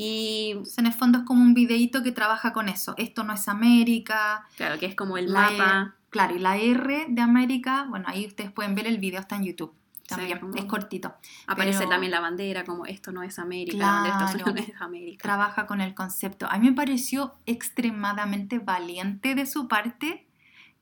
[0.00, 2.94] Y en el fondo es como un videíto que trabaja con eso.
[2.98, 4.46] Esto no es América.
[4.56, 5.92] Claro, que es como el mapa.
[5.92, 9.34] E, claro, y la R de América, bueno, ahí ustedes pueden ver el video, está
[9.34, 9.74] en YouTube.
[10.06, 11.16] También, es cortito.
[11.48, 15.20] Aparece también la bandera como esto no es América, esto no es América.
[15.20, 16.46] Trabaja con el concepto.
[16.48, 20.27] A mí me pareció extremadamente valiente de su parte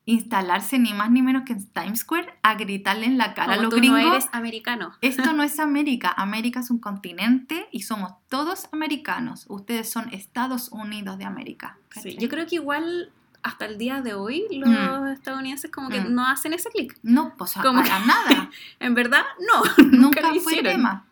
[0.09, 3.57] instalarse ni más ni menos que en Times Square a gritarle en la cara a
[3.57, 4.01] los tú gringos.
[4.03, 4.93] no eres americano.
[5.03, 6.15] Esto no es América.
[6.17, 9.45] América es un continente y somos todos americanos.
[9.49, 11.77] Ustedes son Estados Unidos de América.
[12.19, 13.11] Yo creo que igual
[13.43, 15.07] hasta el día de hoy los Mm.
[15.09, 16.15] estadounidenses como que Mm.
[16.15, 16.97] no hacen ese clic.
[17.03, 18.51] No, pues a- Como nada.
[18.81, 19.85] En verdad, no.
[19.87, 20.73] Nunca fue hicieron.
[20.73, 21.05] tema.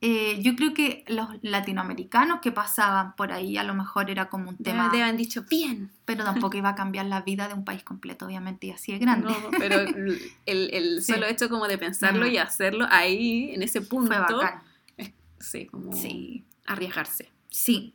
[0.00, 4.50] Eh, yo creo que los latinoamericanos que pasaban por ahí a lo mejor era como
[4.50, 5.90] un tema, Deben, deben dicho, bien.
[6.04, 9.00] pero tampoco iba a cambiar la vida de un país completo, obviamente, y así es
[9.00, 9.26] grande.
[9.28, 9.80] No, pero
[10.46, 11.12] el, el Sí.
[11.14, 12.30] solo hecho como de pensarlo Mm.
[12.30, 14.62] y hacerlo ahí, en ese punto, Fue bacán.
[15.40, 17.30] sí, como Sí, arriesgarse.
[17.48, 17.94] sí.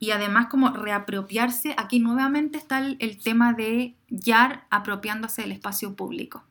[0.00, 5.94] Y además como reapropiarse, aquí nuevamente está el, el tema de Yar apropiándose del espacio
[5.94, 6.44] público.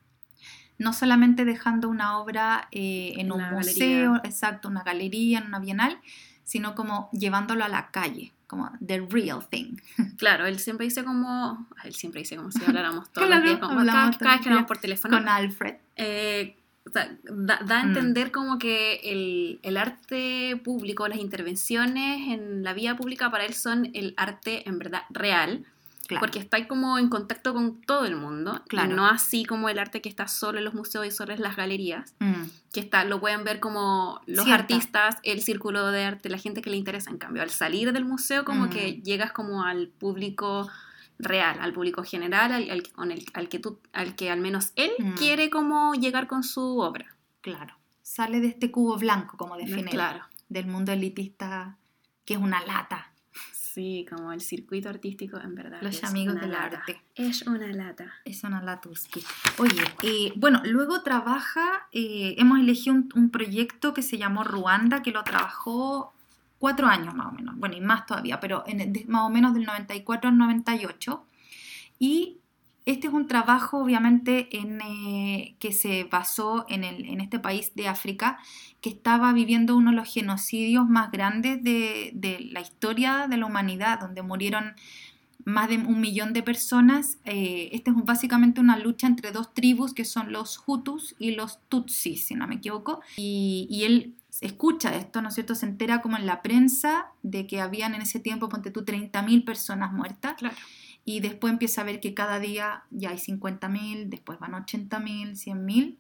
[0.77, 4.21] No solamente dejando una obra eh, en un museo, galería.
[4.23, 5.99] exacto, una galería, en una bienal,
[6.43, 9.77] sino como llevándolo a la calle, como the real thing.
[10.17, 13.59] Claro, él siempre dice como, él siempre dice como si habláramos todos Claro, los días,
[13.59, 15.17] como cada, vez que hablamos por teléfono.
[15.17, 15.75] Con Alfred.
[15.95, 17.07] eh, da,
[17.63, 17.87] da a Mm.
[17.87, 23.53] entender como que el, el arte público, las intervenciones en la vía pública para él
[23.53, 25.65] son el arte en verdad real,
[26.13, 26.25] Claro.
[26.25, 28.95] porque está ahí como en contacto con todo el mundo, Claro.
[28.95, 31.55] no así como el arte que está solo en los museos y solo en las
[31.55, 34.61] galerías, Mm, que está, lo pueden ver como los Cierta.
[34.63, 38.05] artistas, el círculo de arte, la gente que le interesa, en cambio, al salir del
[38.05, 38.69] museo como Mm.
[38.69, 40.69] que llegas como al público
[41.19, 45.13] real, al público general, al, que tú, al que al menos él Mm.
[45.13, 47.15] quiere como llegar con su obra.
[47.41, 47.75] claro.
[48.05, 50.25] Sale de este cubo blanco, como define Claro.
[50.49, 51.77] del mundo elitista,
[52.25, 53.12] que es una lata.
[53.73, 55.79] Sí, como el circuito artístico, en verdad.
[55.81, 56.77] Los amigos del lata.
[56.77, 57.01] arte.
[57.15, 58.13] Es una lata.
[58.23, 59.23] Es una latuski.
[59.57, 65.01] Oye, eh, bueno, luego trabaja, eh, hemos elegido un, un proyecto que se llamó Ruanda,
[65.01, 66.13] que lo trabajó
[66.59, 69.55] cuatro años más o menos, bueno, y más todavía, pero en, de- más o menos
[69.55, 71.25] del 94 al 98.
[71.97, 72.37] Y
[72.85, 77.71] este es un trabajo, obviamente, en, eh, que se basó en, el- en este país
[77.75, 78.39] de África,
[78.81, 83.45] que estaba viviendo uno de los genocidios más grandes de, de la historia de la
[83.45, 84.73] humanidad, donde murieron
[85.45, 87.17] más de un millón de personas.
[87.25, 91.59] Eh, esta es básicamente una lucha entre dos tribus, que son los Hutus y los
[91.69, 93.01] Tutsis, si no me equivoco.
[93.17, 95.55] Y, y él escucha esto, ¿no es cierto?
[95.55, 99.43] Se entera como en la prensa de que habían en ese tiempo, ponte tú, 30.000
[99.43, 100.55] personas muertas Claro.
[101.05, 105.97] Y después empieza a ver que cada día ya hay 50.000, después van 80.000, 100.000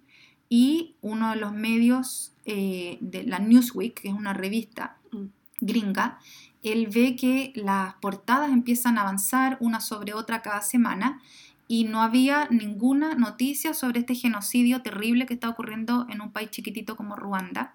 [0.49, 5.27] y uno de los medios eh, de la Newsweek, que es una revista Mm.
[5.61, 6.19] gringa,
[6.61, 11.21] él ve que las portadas empiezan a avanzar una sobre otra cada semana
[11.67, 16.51] y no había ninguna noticia sobre este genocidio terrible que está ocurriendo en un país
[16.51, 17.73] chiquitito como Ruanda.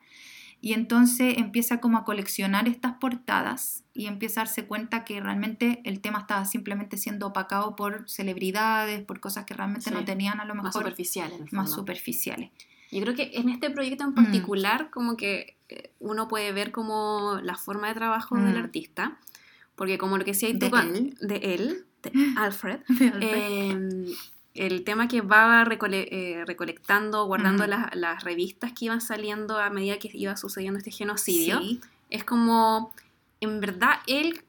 [0.60, 5.80] Y entonces empieza como a coleccionar estas portadas y empieza a darse cuenta que realmente
[5.84, 10.40] el tema estaba simplemente siendo opacado por celebridades, por cosas que realmente Sí, no tenían
[10.40, 12.50] a lo Más mejor superficial, en el más superficiales.
[12.90, 14.14] Yo creo que en este proyecto en Mm.
[14.14, 18.64] particular, como que eh, uno puede ver como la forma de trabajo del Mm.
[18.64, 19.18] artista,
[19.76, 21.16] porque como lo que decía tú De él.
[21.20, 22.80] de él, de Alfred,
[23.20, 24.14] eh,
[24.66, 29.70] el tema que va recole- eh, recolectando, guardando las, las revistas que iban saliendo a
[29.70, 32.92] medida que iba sucediendo este genocidio, sí, es como,
[33.40, 34.42] en verdad, él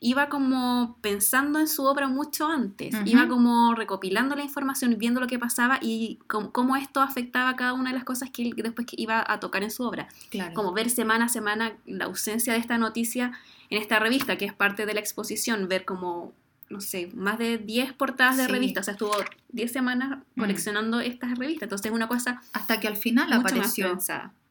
[0.00, 5.26] iba como pensando en su obra mucho antes, iba como recopilando la información, viendo lo
[5.26, 8.54] que pasaba y cómo, cómo esto afectaba a cada una de las cosas que él
[8.54, 10.08] después que iba a tocar en su obra.
[10.30, 10.52] claro.
[10.52, 13.32] Como ver semana a semana la ausencia de esta noticia
[13.70, 16.32] en esta revista, que es parte de la exposición, ver como,
[16.70, 18.52] no sé, más de 10 portadas de Sí.
[18.52, 19.12] revistas, o sea, estuvo
[19.50, 20.40] 10 semanas Mm.
[20.40, 23.98] coleccionando estas revistas, entonces es una cosa Hasta que al final apareció.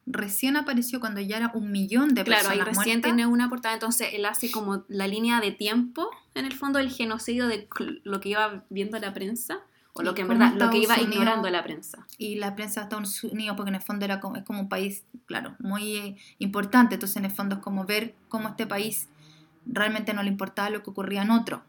[0.06, 3.02] Recién apareció cuando ya era un millón de Claro, personas ahí recién muertas.
[3.14, 6.90] tiene una portada, entonces él hace como la línea de tiempo, en el fondo, del
[6.90, 7.66] genocidio de
[8.04, 9.60] lo que iba viendo la prensa,
[9.94, 12.06] o lo que en verdad, lo que iba Unidos- ignorando la prensa.
[12.18, 14.68] y la prensa de Estados Unidos, porque en el fondo era como, es como un
[14.68, 19.08] país, claro, muy eh, importante, entonces en el fondo es como ver cómo este país
[19.64, 21.62] realmente no le importaba lo que ocurría en otro.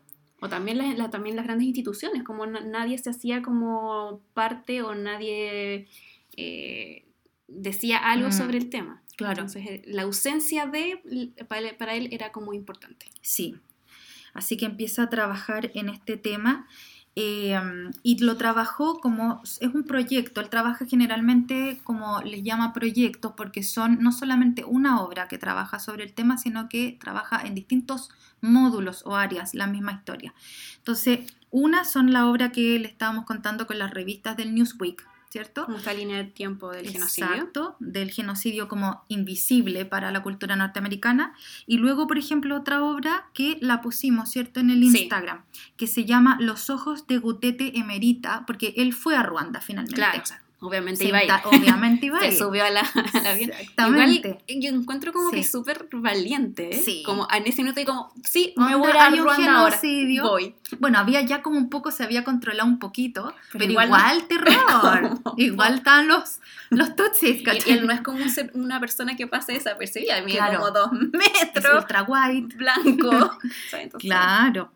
[0.45, 4.81] O también, la- la- también las grandes instituciones, como na- nadie se hacía como parte
[4.83, 5.87] o nadie
[6.37, 7.05] eh,
[7.47, 8.31] decía algo Mm.
[8.33, 9.01] sobre el tema.
[9.15, 9.33] Claro.
[9.43, 13.05] Entonces, eh, la ausencia de, para él, para él era como importante.
[13.21, 13.55] Sí.
[14.33, 16.67] Así que empieza a trabajar en este tema
[17.17, 17.57] eh,
[18.03, 23.63] y lo trabajó como, es un proyecto, él trabaja generalmente como les llama proyectos porque
[23.63, 28.09] son no solamente una obra que trabaja sobre el tema, sino que trabaja en distintos
[28.41, 30.33] módulos o áreas la misma historia.
[30.77, 35.65] Entonces, una son la obra que le estábamos contando con las revistas del Newsweek, ¿cierto?
[35.65, 37.29] Como esta línea de tiempo del genocidio.
[37.29, 41.33] Exacto, del genocidio como invisible para la cultura norteamericana.
[41.67, 45.01] Y luego, por ejemplo, otra obra que la pusimos, ¿cierto?, en el Sí.
[45.01, 45.43] Instagram,
[45.75, 49.95] que se llama Los ojos de Gutete Emerita, porque él fue a Ruanda finalmente.
[49.95, 50.23] Claro,
[50.67, 51.27] obviamente Se iba a ir.
[51.27, 53.51] ta- Obviamente iba a Se subió a la, a la avión.
[53.51, 54.39] Exactamente.
[54.47, 55.35] Igual yo encuentro como Sí.
[55.37, 56.81] que súper valiente, ¿eh?
[56.83, 57.03] Sí.
[57.05, 59.71] Como en ese minuto y como, sí, me voy a Ruanda ahora.
[59.77, 60.23] genocidio.
[60.23, 60.55] Voy.
[60.79, 64.17] Bueno, había ya como un poco, se había controlado un poquito, Pero pero, igual igual,
[64.21, 64.25] no.
[64.27, 65.19] terror.
[65.37, 69.27] igual estaban los, los tutsis, Y él no es como un ser- una persona que
[69.27, 70.59] pase desapercibida, Claro.
[70.59, 72.55] como dos Es metros, ultra white.
[72.55, 73.37] blanco.
[73.73, 74.71] Entonces- Claro.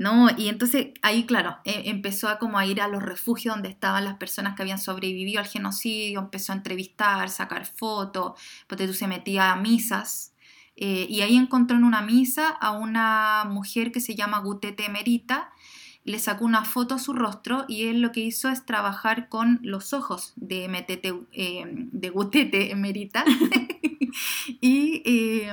[0.00, 3.68] No, y entonces ahí, claro, eh, empezó a como a ir a los refugios donde
[3.68, 8.32] estaban las personas que habían sobrevivido al genocidio, empezó a entrevistar, sacar fotos,
[8.66, 10.32] porque tú se metía a misas,
[10.74, 15.52] eh, y ahí encontró en una misa a una mujer que se llama Gutete Emerita,
[16.04, 19.60] le sacó una foto a su rostro y él lo que hizo es trabajar con
[19.62, 23.22] los ojos de, Metete, eh, de Gutete Emerita.
[24.60, 25.52] y, eh,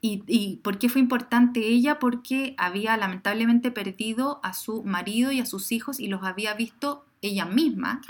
[0.00, 1.98] y, y por qué fue importante ella?
[1.98, 7.04] Porque había lamentablemente perdido a su marido y a sus hijos y los había visto
[7.22, 8.00] ella misma,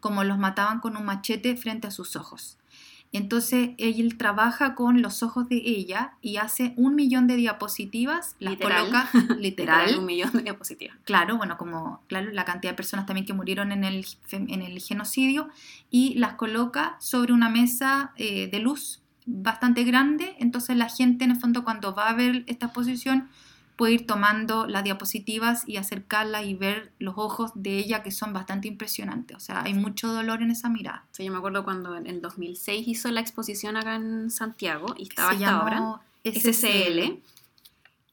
[0.00, 2.58] como los mataban con un machete frente a sus ojos.
[3.12, 8.54] Entonces él trabaja con los ojos de ella y hace un millón de diapositivas, las
[8.54, 8.80] Literal.
[8.90, 10.96] coloca literal, Un millón de diapositivas.
[11.04, 14.80] claro, bueno, como claro, la cantidad de personas también que murieron en el, en el
[14.80, 15.48] genocidio,
[15.90, 21.32] y las coloca sobre una mesa eh, de luz bastante grande, entonces la gente en
[21.32, 23.28] el fondo cuando va a ver esta exposición
[23.76, 28.32] puede ir tomando las diapositivas y acercarla y ver los ojos de ella que son
[28.32, 31.04] bastante impresionantes, o sea, hay mucho dolor en esa mirada.
[31.10, 35.04] Sí, yo me acuerdo cuando en el 2006 hizo la exposición acá en Santiago y
[35.04, 37.20] estaba esta obra, SCL,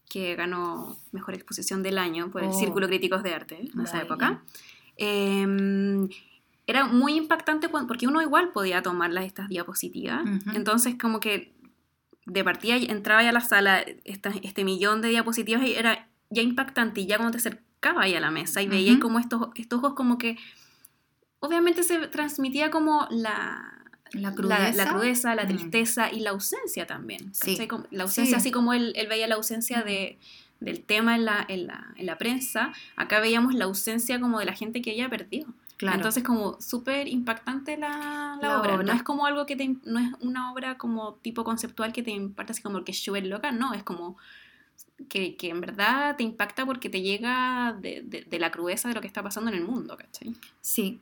[0.09, 2.53] que ganó Mejor Exposición del Año por el Oh.
[2.53, 4.41] Círculo Críticos de Arte en esa época.
[4.97, 6.07] Eh,
[6.71, 10.21] era muy impactante porque uno igual podía tomar las- estas diapositivas.
[10.53, 11.53] Entonces, como que
[12.25, 16.41] de partida entraba ya a la sala esta- este millón de diapositivas y era ya
[16.41, 17.01] impactante.
[17.01, 19.01] Y ya cuando te acercabas ahí a la mesa y veías Ujú.
[19.03, 20.37] como estos, estos ojos, como que
[21.39, 23.67] obviamente se transmitía como la.
[24.13, 24.73] La crudeza.
[24.73, 25.47] la crudeza, la Mm.
[25.47, 27.33] tristeza y la ausencia también.
[27.33, 27.57] Sí.
[27.91, 28.41] La ausencia, Sí.
[28.41, 30.19] así como él, él veía la ausencia de,
[30.59, 34.45] del tema en la, en, la, en la prensa, acá veíamos la ausencia como de
[34.45, 35.45] la gente que ella perdió.
[35.81, 35.97] Claro.
[35.97, 38.75] Entonces como súper impactante la, la La obra.
[38.75, 38.83] obra.
[38.83, 42.11] No es como algo que te, no es una obra como tipo conceptual que te
[42.11, 44.15] impacta así como que súper loca, no, es como
[45.09, 48.93] que, que en verdad te impacta porque te llega de, de- de la crudeza de
[48.93, 50.35] lo que está pasando en el mundo, ¿cachai?
[50.61, 50.99] Sí.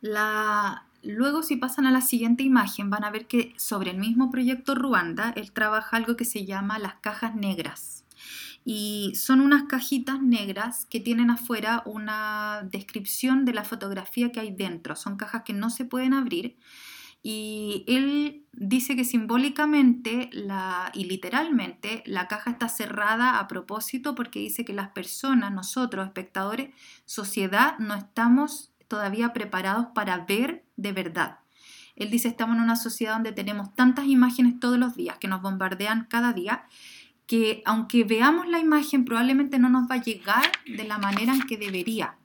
[0.00, 0.84] La...
[1.02, 4.74] Luego, si pasan a la siguiente imagen, van a ver que sobre el mismo proyecto
[4.74, 8.02] Ruanda, él trabaja algo que se llama las cajas negras.
[8.68, 14.50] Y son unas cajitas negras que tienen afuera una descripción de la fotografía que hay
[14.50, 14.96] dentro.
[14.96, 16.58] Son cajas que no se pueden abrir.
[17.22, 20.30] Y él dice que simbólicamente
[20.94, 26.70] y literalmente la caja está cerrada a propósito porque dice que las personas, nosotros, espectadores,
[27.04, 31.38] sociedad, no estamos todavía preparados para ver de verdad.
[31.94, 35.40] Él dice, estamos en una sociedad donde tenemos tantas imágenes todos los días, que nos
[35.40, 36.66] bombardean cada día,
[37.26, 41.42] que aunque veamos la imagen probablemente no nos va a llegar de la manera en
[41.42, 42.16] que debería.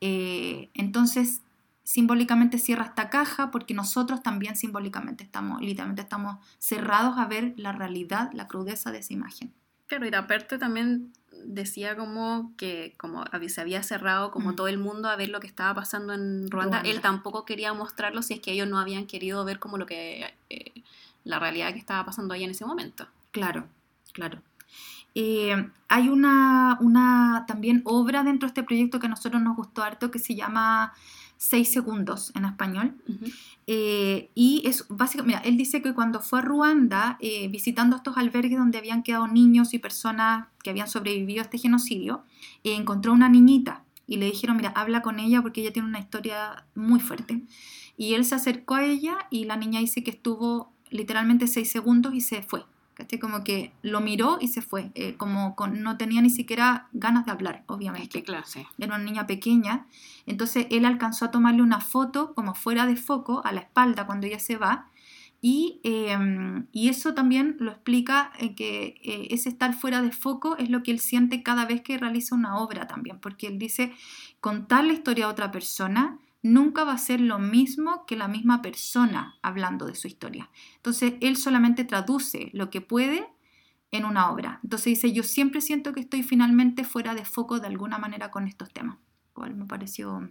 [0.00, 1.42] Eh, entonces,
[1.84, 7.72] simbólicamente cierra esta caja porque nosotros también simbólicamente estamos, literalmente estamos cerrados a ver la
[7.72, 9.52] realidad, la crudeza de esa imagen.
[9.86, 11.12] Claro, y aparte también
[11.44, 14.56] decía como que como se había cerrado como Mm.
[14.56, 16.90] todo el mundo a ver lo que estaba pasando en Ruanda, Ruanda.
[16.90, 20.34] él tampoco quería mostrarlo si es que ellos no habían querido ver como lo que
[20.50, 20.72] eh,
[21.24, 23.06] la realidad que estaba pasando ahí en ese momento.
[23.30, 23.66] Claro,
[24.12, 24.42] claro.
[25.14, 29.82] Eh, hay una, una también obra dentro de este proyecto que a nosotros nos gustó
[29.82, 30.92] harto que se llama
[31.36, 32.94] Seis segundos en español.
[33.66, 38.16] Eh, y es básicamente, mira, él dice que cuando fue a Ruanda, eh, visitando estos
[38.16, 42.24] albergues donde habían quedado niños y personas que habían sobrevivido a este genocidio,
[42.64, 46.64] encontró una niñita y le dijeron, mira, habla con ella porque ella tiene una historia
[46.74, 47.42] muy fuerte.
[47.96, 52.14] Y él se acercó a ella y la niña dice que estuvo literalmente seis segundos
[52.14, 52.64] y se fue.
[52.98, 53.18] ¿Cachai?
[53.20, 57.24] Como que lo miró y se fue, eh, como con- no tenía ni siquiera ganas
[57.24, 58.08] de hablar, obviamente.
[58.08, 58.66] ¿Qué clase?
[58.76, 59.86] era una niña pequeña,
[60.26, 64.26] entonces él alcanzó a tomarle una foto como fuera de foco a la espalda cuando
[64.26, 64.90] ella se va.
[65.40, 66.18] Y, eh,
[66.72, 70.90] y eso también lo explica eh, que ese estar fuera de foco es lo que
[70.90, 73.92] él siente cada vez que realiza una obra también, porque él dice,
[74.40, 78.62] contar la historia a otra persona nunca va a ser lo mismo que la misma
[78.62, 80.50] persona hablando de su historia.
[80.76, 83.28] Entonces él solamente traduce lo que puede
[83.90, 84.60] en una obra.
[84.62, 88.46] Entonces dice, yo siempre siento que estoy finalmente fuera de foco de alguna manera con
[88.46, 88.98] estos temas.
[89.32, 90.28] Cual me pareció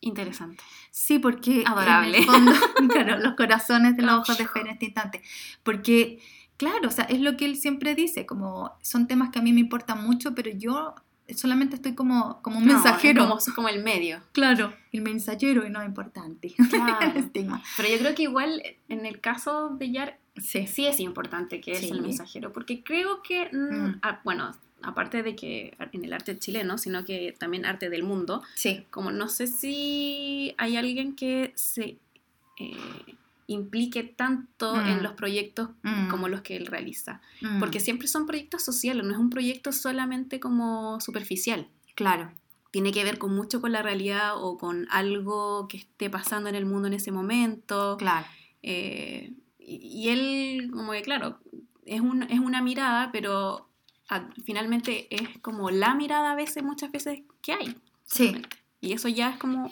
[0.00, 0.62] Interesante.
[0.90, 1.64] Sí, porque...
[1.66, 2.18] Adorable.
[2.18, 2.52] en el fondo,
[2.92, 5.22] claro, los corazones de los ojos de fe en este instante.
[5.62, 6.20] Porque,
[6.56, 9.52] claro, o sea, es lo que él siempre dice, como son temas que a mí
[9.52, 10.94] me importan mucho, pero yo
[11.36, 13.22] solamente estoy como, como un No, mensajero.
[13.22, 14.20] es como, es como el medio.
[14.32, 16.54] Claro, el mensajero y no importante.
[16.70, 16.98] Claro.
[17.14, 17.62] el estigma.
[17.76, 20.66] Pero yo creo que igual en el caso de Yar Sí.
[20.68, 24.00] sí es importante que sea el mensajero, porque creo que, mm, Mm.
[24.24, 28.86] bueno, aparte de que en el arte chileno, sino que también arte del mundo, Sí.
[28.90, 31.98] como no sé si hay alguien que se
[32.60, 32.76] eh,
[33.48, 34.86] implique tanto Mm.
[34.86, 36.08] en los proyectos Mm.
[36.08, 39.72] como los que él realiza, Mm, porque siempre son proyectos sociales, no es un proyecto
[39.72, 41.66] solamente como superficial.
[41.96, 42.30] Claro.
[42.70, 46.54] Tiene que ver con mucho con la realidad o con algo que esté pasando en
[46.54, 47.96] el mundo en ese momento.
[47.98, 48.26] Claro.
[48.62, 51.40] Eh, y, y él, como que, claro,
[51.86, 53.68] es, un, es una mirada, pero
[54.44, 57.74] finalmente es como la mirada a veces, muchas veces que hay.
[58.04, 58.36] Sí.
[58.80, 59.70] Y eso ya es como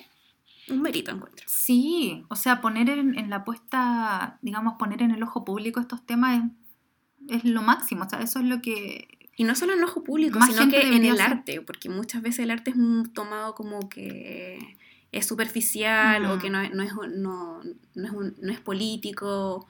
[0.70, 1.44] un mérito, encuentro.
[1.48, 6.04] Sí, o sea, poner en, en la puesta, digamos, poner en el ojo público estos
[6.04, 6.42] temas
[7.28, 9.08] es, es lo máximo, o sea, eso es lo que...
[9.36, 11.32] Y no solo en ojo público, Más sino que en el hacer.
[11.38, 14.76] arte, porque muchas veces el arte es un- tomado como que
[15.12, 17.60] es superficial o que no, es- no, es, no,
[17.94, 19.68] no es un- no es político.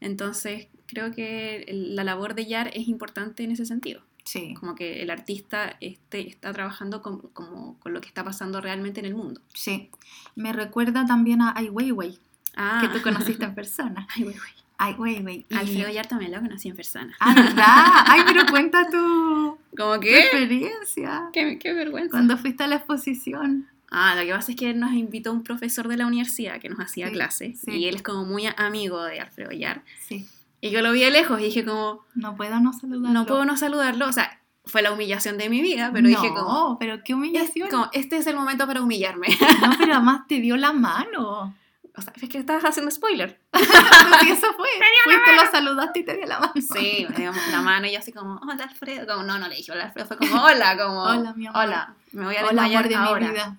[0.00, 4.02] Entonces, creo que el- la labor de Yar es importante en ese sentido.
[4.26, 8.60] Sí, como que el artista este, está trabajando con, como, con lo que está pasando
[8.60, 9.40] realmente en el mundo.
[9.54, 9.88] sí.
[10.34, 12.18] Me recuerda también a Ai Weiwei,
[12.56, 14.06] Ah, que tú conociste en persona.
[14.14, 14.50] Ay, güey, güey.
[14.78, 15.46] Ai Weiwei.
[15.48, 17.14] y- Alfredo Yar también lo conocí en persona.
[17.20, 17.64] Ah, ¿verdad?
[18.06, 20.18] Ay, pero cuenta tu, ¿Cómo tu que?
[20.20, 21.30] experiencia.
[21.32, 22.10] Qué, qué vergüenza.
[22.10, 23.68] Cuando fuiste a la exposición.
[23.90, 26.80] Ah, lo que pasa es que nos invitó un profesor de la universidad que nos
[26.80, 27.70] hacía Sí, clase sí.
[27.70, 29.82] y él es como muy amigo de Alfredo Yar.
[30.00, 30.26] Sí.
[30.66, 33.08] Y yo lo vi de lejos y dije como, No puedo no saludarlo.
[33.20, 34.06] no puedo no saludarlo.
[34.08, 37.16] O sea, fue la humillación de mi vida, pero dije como, No, pero qué es
[37.16, 37.68] humillación.
[37.70, 39.28] como, este es el momento para humillarme.
[39.62, 41.54] No, pero además te dio la mano.
[41.96, 43.40] o sea, es que estabas haciendo spoiler.
[44.20, 44.66] Sí, eso fue.
[45.04, 46.52] Fuiste, lo saludaste y te dio la mano.
[46.56, 49.06] Sí, me dio la mano y yo así como, hola Alfredo.
[49.06, 51.62] Como, no, no le dije hola Alfredo, fue como, hola, como, Hola, mi amor.
[51.64, 53.26] hola, me voy a Hola, desmayar amor de ahora.
[53.26, 53.56] mi vida.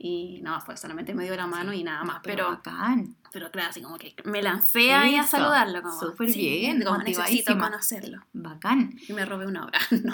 [0.00, 2.20] Y no, fue solamente me dio la mano y nada más.
[2.22, 3.16] Pero, Pero, bacán.
[3.32, 5.82] Pero claro, así como que me lancé ahí a saludarlo.
[5.82, 8.24] Como, súper bien, como necesito conocerlo.
[8.32, 8.94] Bacán.
[9.08, 9.78] Y me robé una obra.
[9.90, 10.12] No,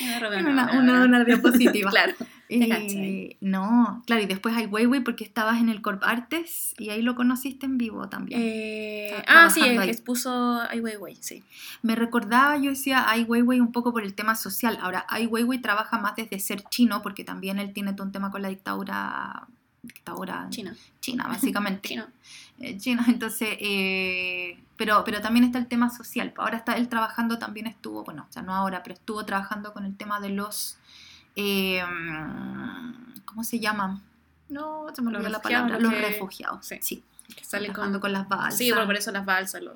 [0.00, 0.78] y me robé una, Una, obra.
[0.80, 1.90] una, una diapositiva.
[1.90, 2.14] claro.
[2.48, 7.02] Eh, no, claro, y después hay Weiwei porque estabas en el Corp Artes y ahí
[7.02, 8.40] lo conociste en vivo también.
[8.42, 9.88] Eh, ah, sí, ahí.
[9.88, 11.42] expuso Ai Weiwei, sí.
[11.82, 14.78] Me recordaba, yo decía Ai Weiwei un poco por el tema social.
[14.80, 18.30] Ahora, Ai Weiwei trabaja más desde ser chino porque también él tiene todo un tema
[18.30, 19.48] con la dictadura,
[19.86, 20.74] dictadura China.
[21.00, 21.88] china, básicamente.
[21.88, 22.06] Chino.
[22.58, 26.32] eh, chino, entonces, eh, pero, pero también está el tema social.
[26.36, 29.96] Ahora está él trabajando, también estuvo, bueno, sea, no ahora, pero estuvo trabajando con el
[29.96, 30.78] tema de los,
[31.36, 31.82] eh,
[33.24, 34.02] ¿cómo se llaman?
[34.48, 35.78] No, se me olvidó la palabra.
[35.78, 36.78] los refugiados, sí.
[36.80, 37.04] sí.
[37.34, 38.12] Que sale trabajando con...
[38.12, 38.58] con las balsas.
[38.58, 39.74] Sí, bueno, por eso las balsas, los,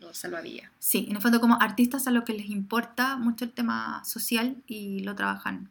[0.00, 0.70] los salvavidas.
[0.80, 4.56] Sí, en el fondo como artistas a lo que les importa mucho el tema social
[4.66, 5.70] y lo trabajan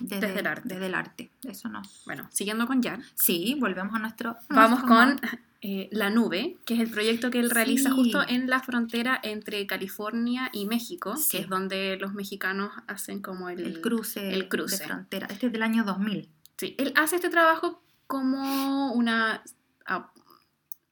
[0.00, 0.68] desde, Desde el arte.
[0.68, 1.82] Desde el arte, eso no.
[2.06, 3.02] Bueno, siguiendo con Jan.
[3.14, 4.36] Sí, volvemos a nuestro...
[4.48, 5.20] Vamos con
[5.62, 9.66] eh, La Nube, que es el proyecto que él realiza justo en la frontera entre
[9.66, 11.30] California y México, Sí.
[11.38, 14.78] que es donde los mexicanos hacen como el, el cruce, el cruce.
[14.78, 15.26] de frontera.
[15.30, 16.28] Este es del año 2000.
[16.56, 19.42] Sí, él hace este trabajo como una...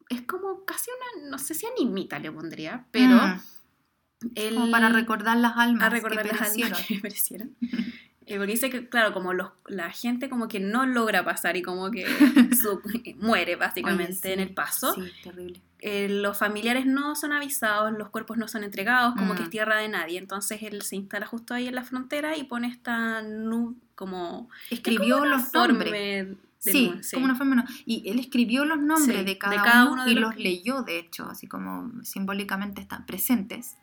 [0.09, 4.55] es como casi una, no sé si animita le pondría, pero Mm, él...
[4.55, 7.55] como para recordar las almas a recordar que las almas que perecieron.
[8.27, 11.62] Eh, porque dice que, claro, como los, la gente como que no logra pasar y
[11.62, 12.05] como que
[12.61, 12.81] su-
[13.19, 14.95] muere básicamente Oye, sí, en el paso.
[14.95, 15.61] Sí, terrible.
[15.79, 19.37] Eh, los familiares no son avisados, los cuerpos no son entregados, como Mm.
[19.37, 20.19] que es tierra de nadie.
[20.19, 24.49] Entonces él se instala justo ahí en la frontera y pone esta nube como...
[24.71, 26.29] Escribió una los nombres.
[26.59, 27.65] Sí, nube, como una forma no.
[27.85, 30.35] Y él escribió los nombres Sí, de, cada de cada uno, uno de y los-
[30.35, 33.77] los leyó, de hecho, así como simbólicamente están presentes.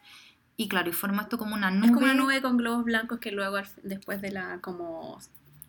[0.57, 1.87] Y claro, y formó esto como una nube.
[1.87, 5.19] Es como una nube con globos blancos que luego después de la como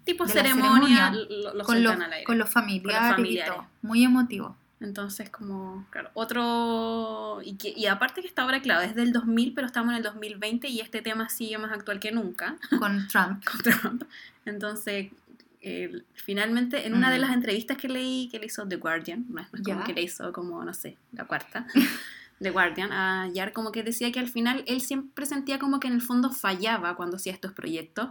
[0.04, 2.24] tipo ceremonia, ceremonia, lo, lo con, los, al aire.
[2.24, 3.50] con los familiares, familiares.
[3.50, 3.66] y todo.
[3.82, 4.56] Muy emotivo.
[4.80, 7.40] Entonces, como, claro, otro...
[7.42, 10.02] Y, que- y aparte que esta obra, claro, es del 2000, pero estamos en el
[10.02, 13.42] 2020 y este tema sigue más actual que nunca Con Trump.
[13.46, 14.02] con Trump.
[14.44, 15.10] Entonces,
[15.62, 17.20] eh, finalmente, en una de Mm.
[17.22, 20.30] las entrevistas que leí, que le hizo The Guardian, no es como que le hizo
[20.34, 21.66] como, no sé, la cuarta,
[22.44, 25.88] The Guardian, a Yar como que decía que al final él siempre sentía como que
[25.88, 28.10] en el fondo fallaba cuando hacía estos proyectos.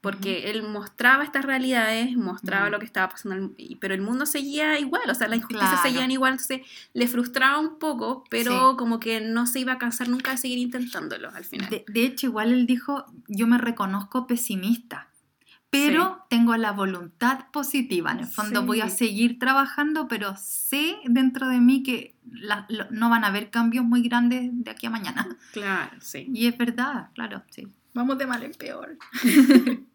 [0.00, 5.08] Porque él mostraba estas realidades, mostraba lo que estaba pasando, pero el mundo seguía igual,
[5.08, 5.82] o sea, las injusticias Claro.
[5.88, 8.76] seguían igual, entonces le frustraba un poco, pero Sí.
[8.78, 11.70] como que no se iba a cansar nunca de seguir intentándolo al final.
[11.70, 15.06] De, de hecho, igual él dijo, yo me reconozco pesimista,
[15.70, 18.10] pero tengo la voluntad positiva.
[18.10, 22.90] En el fondo voy a seguir trabajando, pero sé dentro de mí que la- lo-
[22.90, 25.26] no van a haber cambios muy grandes de aquí a mañana.
[25.52, 26.26] Claro, sí.
[26.32, 27.66] Y es verdad, claro, sí.
[27.94, 28.96] Vamos de mal en peor.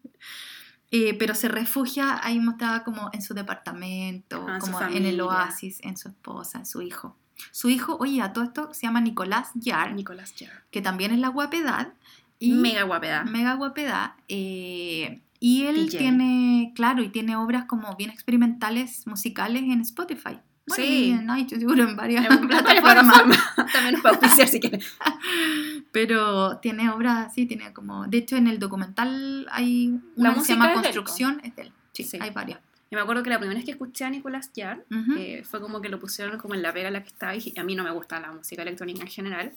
[0.90, 5.20] Eh, pero se refugia, ahí mostraba como en su departamento, Ah, su como en el
[5.20, 7.14] oasis, en su esposa, en su hijo.
[7.52, 10.62] Su hijo, oye, a todo esto se llama Nicolás Yar, Nicolás Jarre.
[10.70, 11.92] que también es la guapedad.
[12.38, 13.24] Y Mega guapedad.
[13.26, 14.12] mega guapedad.
[14.28, 15.98] eh, y él DJ.
[15.98, 20.38] tiene, claro, y tiene obras como bien experimentales musicales en Spotify.
[20.68, 21.06] Bueno, Sí.
[21.06, 22.82] y en iTunes, seguro en varias En plataformas.
[22.82, 23.54] plataformas.
[23.72, 24.96] También nos auspiciar si quieres.
[25.92, 28.06] Pero tiene obras, sí, tiene como.
[28.06, 31.72] De hecho, en el documental hay una que se llama Construcción, es de él.
[31.92, 32.18] Sí, Sí.
[32.20, 32.60] hay varias.
[32.90, 35.12] Yo me acuerdo que la primera vez que escuché a Nicolás Jarre Ujú.
[35.18, 37.52] eh, fue como que lo pusieron como en la pega en la que estaba y
[37.58, 39.52] a mí no me gusta la música electrónica en general.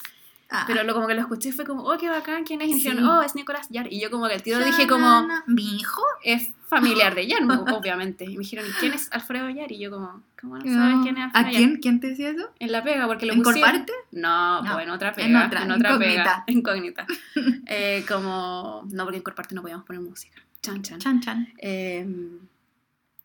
[0.53, 0.65] Ah.
[0.67, 2.67] Pero lo, como que lo escuché y fue como, oh, qué bacán, ¿quién es?
[2.67, 2.77] Y Sí.
[2.79, 3.87] dijeron, oh, es Nicolás Jarre.
[3.91, 6.01] Y yo como que al tiro dije como, ¿Mi hijo?
[6.23, 8.25] es familiar de Jan, obviamente.
[8.25, 9.71] Y me dijeron, ¿y quién es Alfredo Yar?
[9.71, 11.55] Y yo como, ¿cómo no sabes quién es ¿A Alfredo Yar?
[11.55, 11.75] quién?
[11.77, 12.49] ¿Quién te decía eso?
[12.59, 13.69] En la pega, porque lo ¿En pusieron.
[13.71, 13.93] Corparte?
[14.11, 15.45] No, No, pues en otra en pega.
[15.47, 16.23] otra, En otra, incógnita.
[16.23, 16.43] pega.
[16.47, 17.07] Incógnita.
[17.67, 20.41] Eh, como, no, porque en Corparte no podíamos poner música.
[20.61, 20.99] Chan, chan.
[20.99, 21.53] Chan, chan.
[21.59, 22.05] Eh,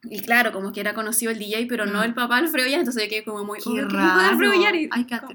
[0.08, 2.04] y claro, como que era conocido el DJ, pero no Mm.
[2.04, 4.20] el papá Alfredo Yar, entonces yo quedé como muy, Qué oh, ¿qué hijo de raro.
[4.30, 4.76] Alfredo Yar?
[4.76, 4.88] Y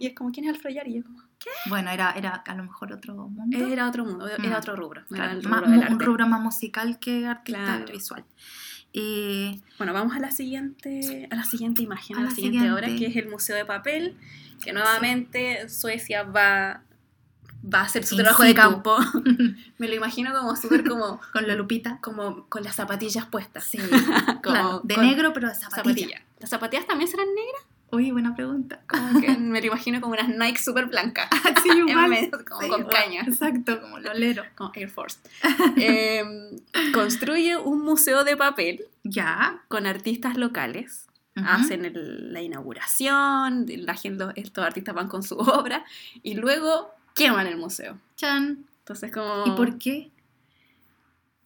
[0.07, 0.87] es como, ¿quién es Alfredo Yar?
[0.87, 1.21] Y yo como,
[1.67, 3.57] Bueno, era, era a lo mejor otro mundo.
[3.67, 4.53] era otro mundo, era Mm.
[4.55, 5.01] otro rubro.
[5.01, 7.85] Era Claro, el más- rubro del un rubro más musical que artista Claro.
[7.91, 8.25] visual.
[8.93, 12.87] Eh, Bueno, vamos a la siguiente, a la siguiente imagen, A a, la, siguiente, siguiente.
[12.87, 14.17] obra, que es el Museo de Papel,
[14.63, 16.81] que nuevamente Suecia va,
[17.63, 18.61] va a hacer su In trabajo de situ.
[18.61, 18.97] campo.
[19.77, 21.99] Me lo imagino como súper como, con la lupita.
[22.01, 23.63] como con las zapatillas puestas.
[23.63, 23.77] Sí,
[24.27, 25.83] Como claro, de con negro, pero de zapatilla.
[25.83, 26.21] zapatilla.
[26.39, 27.63] ¿Las zapatillas también serán negras?
[27.91, 28.81] Uy, buena pregunta.
[28.87, 31.27] Como que me lo imagino como unas Nike súper blancas.
[31.61, 32.09] sí, En igual.
[32.09, 32.95] medio, como Sí, con igual.
[32.95, 33.21] caña.
[33.27, 34.43] Exacto, como lolero.
[34.55, 35.19] Como Air Force.
[35.77, 36.23] Eh,
[36.93, 39.61] construye un museo de papel Ya.
[39.67, 41.07] con artistas locales.
[41.35, 45.85] Hacen el- la inauguración, la gente, estos artistas van con su obra
[46.23, 47.97] y luego queman el museo.
[48.17, 48.65] Chan.
[48.79, 49.45] Entonces como...
[49.47, 50.11] ¿Y por qué?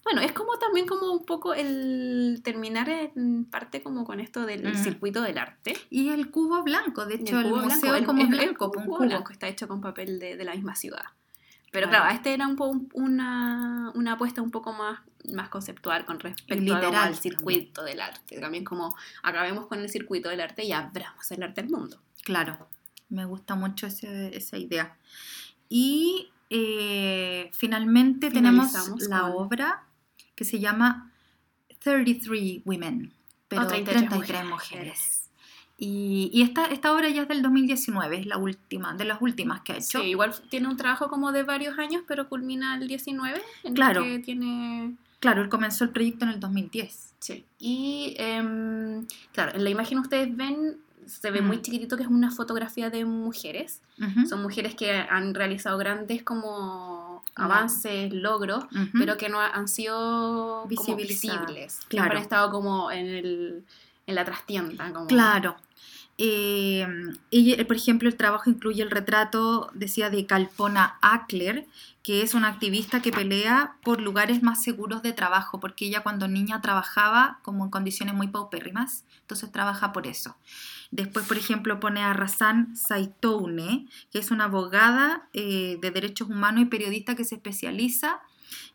[0.05, 4.65] Bueno, es como también como un poco el terminar en parte como con esto del
[4.67, 4.77] Ujú.
[4.83, 5.75] circuito del arte.
[5.89, 8.45] Y el cubo blanco, de hecho, el, cubo museo blanco, el- como el- es el
[8.45, 8.97] blanco, cubo un cubo.
[8.99, 11.05] blanco está hecho con papel de, de la misma ciudad.
[11.71, 12.03] Pero Claro.
[12.05, 14.99] claro, este era un una, una apuesta un poco más,
[15.33, 18.39] más conceptual con respecto literal al circuito del arte.
[18.39, 21.99] También como acabemos con el circuito del arte y abramos el arte al mundo.
[22.23, 22.69] Claro,
[23.09, 24.95] me gusta mucho ese- esa idea.
[25.67, 28.71] Y eh, finalmente tenemos
[29.09, 29.83] la obra
[30.35, 31.11] que se llama
[31.79, 33.11] 33 Women,
[33.47, 34.49] pero O 33 33 mujeres.
[34.49, 35.21] mujeres.
[35.77, 39.61] Y, y esta, esta obra ya es del 2019, es la última, de las últimas
[39.61, 39.99] que ha hecho.
[39.99, 43.73] Sí, igual tiene un trabajo como de varios años, pero culmina el 19, en el
[43.73, 44.03] Claro.
[44.03, 44.95] que tiene...
[45.19, 47.13] Claro, él comenzó el proyecto en el 2010.
[47.19, 47.43] Sí.
[47.59, 50.77] Y, em, claro, en la imagen ustedes ven,
[51.07, 51.61] se ve muy Mm.
[51.61, 53.81] chiquitito que es una fotografía de mujeres.
[54.27, 61.79] Son mujeres que han realizado grandes como avances, logros, pero que no han sido visibles.
[61.87, 62.11] claro.
[62.11, 63.63] Han estado como en, el,
[64.07, 64.91] en la trastienda.
[64.93, 65.07] Como...
[65.07, 65.55] Claro.
[66.17, 66.87] Eh,
[67.31, 71.65] ella, por ejemplo, el trabajo incluye el retrato, decía, de Calpona Ackler,
[72.05, 76.27] que es una activista que pelea por lugares más seguros de trabajo, porque ella cuando
[76.27, 80.37] niña trabajaba como en condiciones muy paupérrimas, entonces trabaja por eso.
[80.91, 86.61] Después, por ejemplo, pone a Razan Saitoune, que es una abogada eh, de derechos humanos
[86.61, 88.19] y periodista que se especializa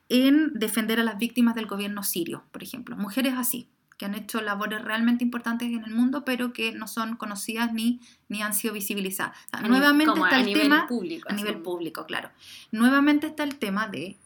[0.08, 2.96] en defender a las víctimas del gobierno sirio, por ejemplo.
[2.96, 3.68] Mujeres así,
[4.00, 8.00] que han hecho labores realmente importantes en el mundo, pero que no son conocidas ni,
[8.30, 9.36] ni han sido visibilizadas.
[9.52, 11.28] O sea, nuevamente está a el nivel tema público.
[11.28, 12.30] a así nivel público, claro.
[12.72, 14.16] Nuevamente está el tema de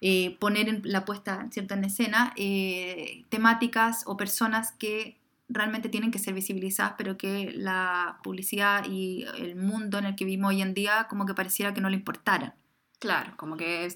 [0.00, 1.74] eh, poner en la puesta ¿cierto?
[1.74, 5.18] en escena eh, temáticas o personas que
[5.50, 10.24] realmente tienen que ser visibilizadas, pero que la publicidad y el mundo en el que
[10.24, 12.54] vivimos hoy en día como que pareciera que no le importaran.
[12.98, 13.86] Claro, como que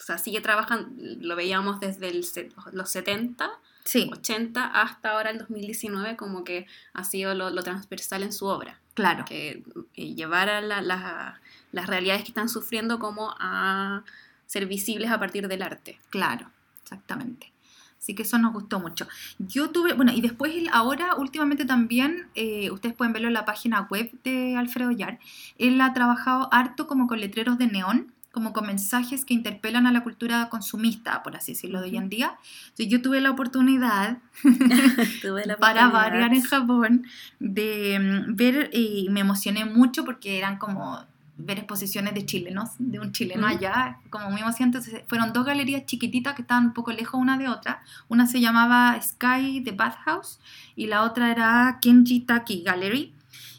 [0.00, 0.88] o sea, sigue trabajando,
[1.20, 2.26] lo veíamos desde el
[2.72, 3.50] los 70,
[3.84, 8.46] Sí, 80 hasta ahora el 2019, como que ha sido lo, lo transversal en su
[8.46, 9.24] obra, claro.
[9.26, 9.62] que
[9.94, 11.40] eh, llevar a la- la-
[11.72, 14.02] las realidades que están sufriendo como a
[14.46, 15.98] ser visibles a partir del arte.
[16.10, 16.50] Claro,
[16.82, 17.52] exactamente.
[17.98, 19.06] Así que eso nos gustó mucho.
[19.38, 23.44] Yo tuve, bueno, y después él ahora, últimamente también, eh, ustedes pueden verlo en la
[23.46, 25.18] página web de Alfredo Yar,
[25.58, 29.92] él ha trabajado harto como con letreros de neón, como con mensajes que interpelan a
[29.92, 32.36] la cultura consumista, por así decirlo, de hoy en día.
[32.64, 34.18] Entonces, yo tuve la oportunidad
[35.22, 35.92] Tuve la para oportunidad.
[35.92, 37.06] variar en Japón,
[37.38, 41.00] de mm, ver y me emocioné mucho porque eran como
[41.36, 44.78] ver exposiciones de chilenos, de un chileno allá, como muy emocionante.
[44.78, 47.82] Entonces, fueron dos galerías chiquititas que estaban un poco lejos una de otra.
[48.08, 50.38] Una se llamaba Sky The Bathhouse
[50.76, 53.12] y la otra era Kenji Taki Gallery.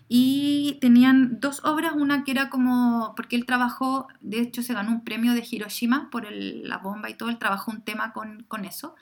[0.08, 4.91] Y tenían dos obras, una que era como, porque él trabajó, de hecho se ganó
[4.91, 8.66] un premio de Hiroshima por la bomba y todo, él trabajó un tema con, con
[8.66, 8.95] eso.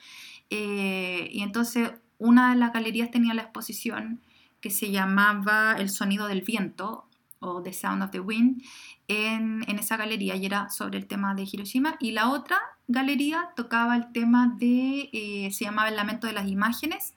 [0.50, 4.20] Eh, y entonces una de las galerías tenía la exposición
[4.60, 7.06] que se llamaba El sonido del viento
[7.40, 8.62] o The Sound of the Wind
[9.08, 11.96] en, en esa galería y era sobre el tema de Hiroshima.
[12.00, 16.48] Y la otra galería tocaba el tema de, eh, se llamaba El lamento de las
[16.48, 17.14] imágenes.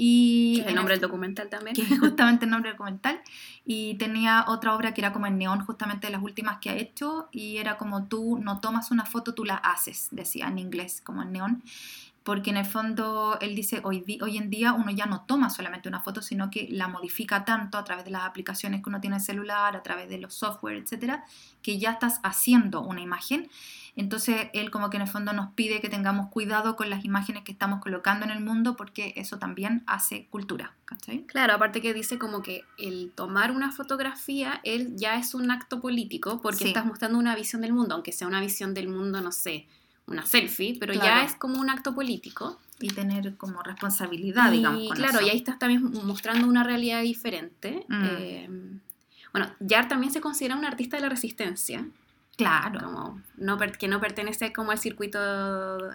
[0.00, 1.74] Y el nombre el- del documental también.
[1.74, 3.20] que es justamente el nombre del documental,
[3.66, 6.74] y tenía otra obra que era como en neón, justamente de las últimas que ha
[6.76, 11.02] hecho, y era como tú no tomas una foto, tú la haces, decía en inglés,
[11.04, 11.62] como en neón,
[12.22, 15.88] porque en el fondo él dice, hoy, hoy en día uno ya no toma solamente
[15.88, 19.16] una foto, sino que la modifica tanto a través de las aplicaciones que uno tiene
[19.16, 21.24] en el celular, a través de los software, etcétera,
[21.62, 23.48] que ya estás haciendo una imagen.
[24.00, 27.42] Entonces él como que en el fondo nos pide que tengamos cuidado con las imágenes
[27.42, 31.24] que estamos colocando en el mundo porque eso también hace cultura, ¿cachai?
[31.26, 35.80] Claro, aparte que dice como que el tomar una fotografía, él ya es un acto
[35.80, 36.68] político porque Sí.
[36.68, 39.66] estás mostrando una visión del mundo, aunque sea una visión del mundo, no sé,
[40.06, 42.58] una selfie, pero ya es como un acto político.
[42.80, 44.86] y tener como responsabilidad, y digamos.
[44.86, 45.26] con claro, eso.
[45.26, 47.84] y ahí estás también mostrando una realidad diferente.
[47.88, 48.04] Mm.
[48.04, 48.50] Eh,
[49.32, 51.84] bueno, Yar también se considera un artista de la resistencia,
[52.38, 55.18] Claro, como no que no pertenece como al circuito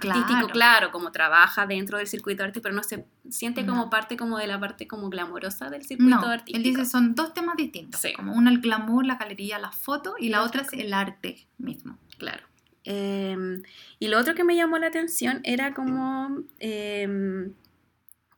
[0.02, 0.20] Claro.
[0.20, 3.89] artístico, claro, como trabaja dentro del circuito artístico, pero no se siente como No.
[3.89, 6.58] parte como de la parte como glamorosa del circuito no, artístico.
[6.58, 8.12] él dice son dos temas distintos, Sí.
[8.14, 11.48] como una el glamour, la galería, la foto, y la otra otra es el arte
[11.58, 11.98] mismo.
[12.18, 12.44] Claro.
[12.84, 13.62] Eh,
[14.00, 17.50] y lo otro que me llamó la atención era como eh,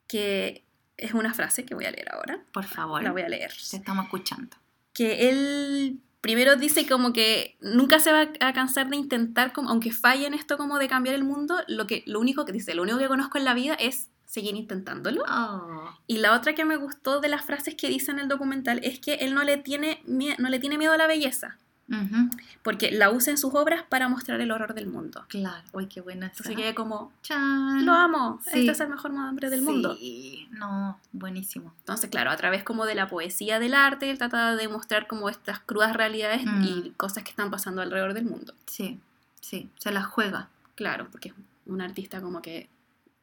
[0.06, 0.64] que
[0.96, 2.38] es una frase que voy a leer ahora.
[2.52, 3.52] Por favor, La voy a leer.
[3.70, 4.56] te estamos escuchando.
[4.94, 9.92] Que él primero dice como que nunca se va a cansar de intentar, como, aunque
[9.92, 12.82] falle en esto como de cambiar el mundo, lo, que, lo único que dice, lo
[12.82, 15.22] único que conozco en la vida es seguir intentándolo.
[15.28, 18.80] Oh, Y la otra que me gustó de las frases que dice en el documental
[18.82, 21.58] es que él no le tiene, no le tiene miedo a la belleza,
[21.88, 22.30] ujú,
[22.62, 25.24] porque la usa en sus obras para mostrar el horror del mundo.
[25.28, 26.34] Claro, uy, qué buena esa.
[26.38, 27.84] Entonces quedé como, Chan.
[27.86, 28.60] lo amo, Sí.
[28.60, 29.94] este es el mejor hombre del mundo.
[29.96, 31.72] Sí, no, buenísimo.
[31.78, 35.28] Entonces, claro, a través como de la poesía del arte, él trata de mostrar como
[35.28, 36.64] estas crudas realidades Mm.
[36.64, 38.54] y cosas que están pasando alrededor del mundo.
[38.66, 38.98] Sí,
[39.40, 40.48] sí, se la juega.
[40.74, 41.34] Claro, porque es
[41.66, 42.68] un artista como que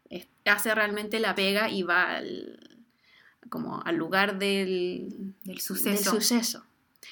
[0.10, 2.60] es- hace realmente la pega y va al,
[3.50, 6.64] como al lugar del, Del del suceso.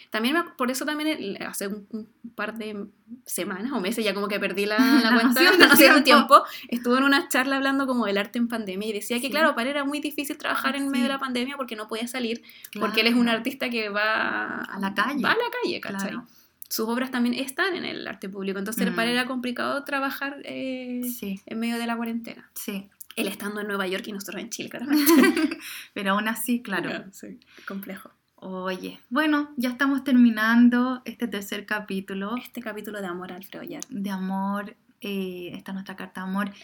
[0.09, 2.87] También me- por eso también el- hace un, un par de
[3.25, 6.43] semanas o meses ya como que perdí la, la La cuenta hace un tiempo.
[6.69, 9.31] estuve en una charla hablando como del arte en pandemia y decía que Sí.
[9.31, 11.13] claro para él era muy difícil trabajar en medio de Sí.
[11.13, 12.41] la pandemia porque no podía salir
[12.79, 13.37] porque él es un Claro.
[13.37, 15.21] artista que va A la calle.
[15.23, 16.09] va a la calle ¿cachai?
[16.11, 16.27] Claro.
[16.69, 18.95] sus obras también están en el arte público entonces Mm.
[18.95, 22.89] para él era complicado trabajar eh, Sí, en medio de la cuarentena sí.
[23.17, 25.03] él estando en Nueva York y nosotros en Chile claramente
[25.93, 27.03] Pero aún así, claro.
[27.11, 28.09] sí, complejo
[28.43, 34.09] Oye, bueno, ya estamos terminando este tercer capítulo este capítulo de amor Alfredo Yar de
[34.09, 34.75] amor.
[35.03, 36.51] eh, esta es nuestra carta de amor.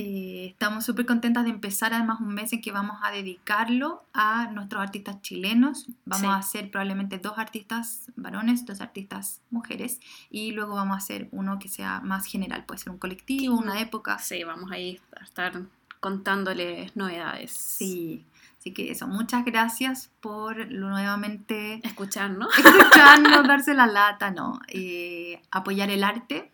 [0.00, 4.48] Eh, estamos súper contentas de empezar además un mes en que vamos a dedicarlo a
[4.52, 5.86] nuestros artistas chilenos.
[6.04, 6.26] Vamos Sí.
[6.26, 10.00] a hacer probablemente dos artistas varones, dos artistas mujeres
[10.30, 12.64] y luego vamos a hacer uno que sea más general.
[12.64, 14.18] Puede ser un colectivo, una época.
[14.18, 15.52] Sí, vamos a ir a estar
[16.00, 17.50] contándoles novedades.
[17.52, 18.24] Sí.
[18.58, 22.48] Así que eso, muchas gracias por nuevamente Escuchar, ¿no?
[22.50, 26.50] escucharnos, darse la lata, no, eh, apoyar el arte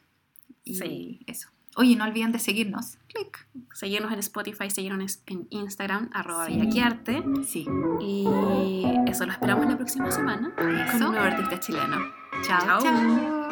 [0.65, 1.21] y Sí.
[1.27, 1.49] eso.
[1.77, 2.99] Oye, no olviden de seguirnos.
[3.09, 3.49] Clic.
[3.73, 6.53] Seguirnos en Spotify, seguirnos en Instagram, arroba Sí.
[6.55, 7.25] Villaquiarte.
[7.45, 7.67] Sí.
[8.01, 11.07] Y eso lo esperamos la próxima semana con Eso.
[11.07, 11.97] un nuevo artista chileno.
[12.47, 12.81] Chao, Chao.
[12.83, 13.44] chao.